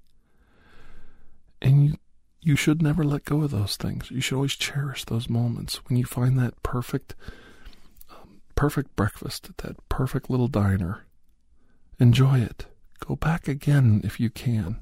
And 1.61 1.85
you, 1.85 1.97
you 2.41 2.55
should 2.55 2.81
never 2.81 3.03
let 3.03 3.25
go 3.25 3.41
of 3.43 3.51
those 3.51 3.75
things. 3.75 4.09
You 4.09 4.21
should 4.21 4.35
always 4.35 4.55
cherish 4.55 5.05
those 5.05 5.29
moments 5.29 5.75
when 5.87 5.97
you 5.97 6.05
find 6.05 6.37
that 6.39 6.61
perfect, 6.63 7.15
um, 8.09 8.41
perfect 8.55 8.95
breakfast 8.95 9.49
at 9.49 9.57
that 9.57 9.89
perfect 9.89 10.29
little 10.29 10.47
diner. 10.47 11.05
Enjoy 11.99 12.39
it. 12.39 12.65
Go 13.05 13.17
back 13.17 13.47
again 13.47 13.99
if 14.05 14.19
you 14.19 14.29
can. 14.29 14.77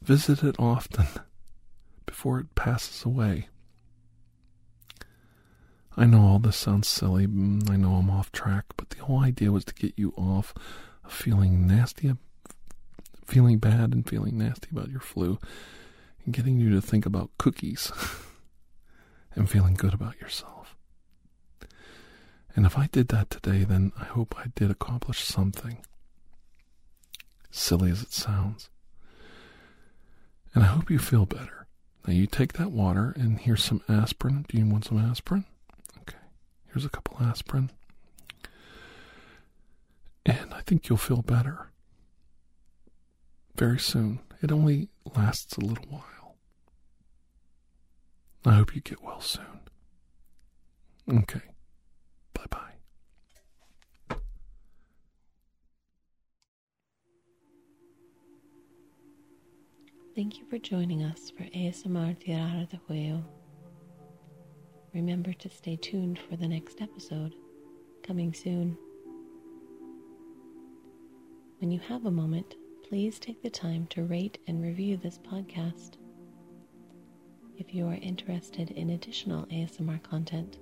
Visit 0.00 0.44
it 0.44 0.54
often 0.60 1.06
before 2.06 2.38
it 2.38 2.54
passes 2.54 3.04
away. 3.04 3.48
I 5.96 6.06
know 6.06 6.22
all 6.22 6.38
this 6.38 6.56
sounds 6.56 6.86
silly. 6.86 7.26
Mm, 7.26 7.68
I 7.68 7.76
know 7.76 7.94
I'm 7.94 8.10
off 8.10 8.30
track, 8.30 8.66
but 8.76 8.90
the 8.90 9.02
whole 9.04 9.20
idea 9.20 9.50
was 9.50 9.64
to 9.64 9.74
get 9.74 9.94
you 9.96 10.12
off 10.16 10.54
of 11.04 11.12
feeling 11.12 11.66
nasty, 11.66 12.12
feeling 13.26 13.58
bad, 13.58 13.92
and 13.92 14.08
feeling 14.08 14.38
nasty 14.38 14.68
about 14.70 14.90
your 14.90 15.00
flu, 15.00 15.38
and 16.24 16.34
getting 16.34 16.58
you 16.58 16.70
to 16.70 16.80
think 16.80 17.06
about 17.06 17.30
cookies 17.38 17.90
and 19.34 19.50
feeling 19.50 19.74
good 19.74 19.94
about 19.94 20.20
yourself. 20.20 20.76
And 22.54 22.66
if 22.66 22.78
I 22.78 22.88
did 22.92 23.08
that 23.08 23.30
today, 23.30 23.64
then 23.64 23.92
I 23.98 24.04
hope 24.04 24.34
I 24.38 24.46
did 24.54 24.70
accomplish 24.70 25.20
something. 25.24 25.78
Silly 27.56 27.90
as 27.90 28.02
it 28.02 28.12
sounds. 28.12 28.68
And 30.54 30.64
I 30.64 30.66
hope 30.66 30.90
you 30.90 30.98
feel 30.98 31.24
better. 31.26 31.66
Now 32.06 32.12
you 32.12 32.26
take 32.26 32.54
that 32.54 32.70
water 32.72 33.12
and 33.16 33.38
here's 33.38 33.64
some 33.64 33.80
aspirin. 33.88 34.44
Do 34.48 34.58
you 34.58 34.66
want 34.66 34.84
some 34.86 34.98
aspirin? 34.98 35.44
Okay, 36.02 36.18
here's 36.72 36.84
a 36.84 36.88
couple 36.90 37.16
aspirin. 37.24 37.70
And 40.26 40.52
I 40.54 40.60
think 40.62 40.88
you'll 40.88 40.98
feel 40.98 41.22
better. 41.22 41.70
very 43.56 43.78
soon. 43.78 44.18
It 44.42 44.50
only 44.52 44.88
lasts 45.16 45.56
a 45.56 45.60
little 45.60 45.86
while. 45.88 46.36
I 48.44 48.54
hope 48.54 48.74
you 48.74 48.80
get 48.80 49.02
well 49.02 49.20
soon. 49.20 49.60
Okay. 51.08 51.40
Bye 52.34 52.46
bye. 52.50 52.73
Thank 60.14 60.38
you 60.38 60.44
for 60.48 60.58
joining 60.58 61.02
us 61.02 61.32
for 61.36 61.42
ASMR 61.42 62.16
Tirar 62.20 62.68
de 62.68 62.80
Juego. 62.88 63.24
Remember 64.94 65.32
to 65.32 65.50
stay 65.50 65.74
tuned 65.74 66.20
for 66.20 66.36
the 66.36 66.46
next 66.46 66.80
episode, 66.80 67.34
coming 68.04 68.32
soon. 68.32 68.78
When 71.58 71.72
you 71.72 71.80
have 71.80 72.06
a 72.06 72.12
moment, 72.12 72.54
please 72.88 73.18
take 73.18 73.42
the 73.42 73.50
time 73.50 73.88
to 73.88 74.04
rate 74.04 74.38
and 74.46 74.62
review 74.62 74.96
this 74.96 75.18
podcast. 75.18 75.94
If 77.58 77.74
you 77.74 77.88
are 77.88 77.98
interested 78.00 78.70
in 78.70 78.90
additional 78.90 79.46
ASMR 79.46 80.00
content, 80.04 80.58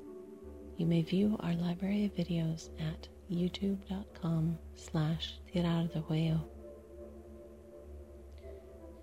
you 0.79 0.87
may 0.87 1.03
view 1.03 1.37
our 1.41 1.53
library 1.53 2.07
of 2.07 2.15
videos 2.15 2.71
at 2.81 3.07
youtube.com 3.31 4.59
slash 4.77 5.35
tirar 5.53 5.93
de 5.93 6.01
huello. 6.01 6.52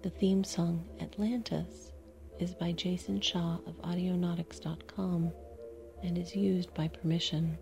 The 0.02 0.10
theme 0.10 0.46
song 0.46 0.88
Atlantis 1.02 1.92
is 2.40 2.54
by 2.54 2.72
Jason 2.72 3.20
Shaw 3.20 3.58
of 3.68 3.82
Audionautix.com 3.82 5.34
and 6.02 6.18
is 6.18 6.34
used 6.34 6.74
by 6.74 6.88
permission. 6.88 7.58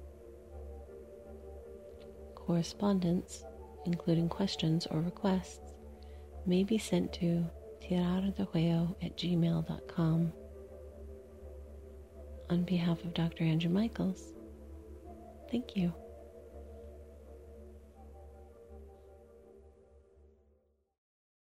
Correspondence, 2.35 3.43
including 3.87 4.29
questions 4.29 4.85
or 4.91 5.01
requests, 5.01 5.73
may 6.45 6.63
be 6.63 6.77
sent 6.77 7.11
to 7.13 7.43
tirardejuego 7.81 8.95
at 9.01 9.17
gmail.com. 9.17 10.31
On 12.51 12.63
behalf 12.63 13.03
of 13.03 13.15
Dr. 13.15 13.45
Andrew 13.45 13.71
Michaels, 13.71 14.21
thank 15.49 15.75
you. 15.75 15.91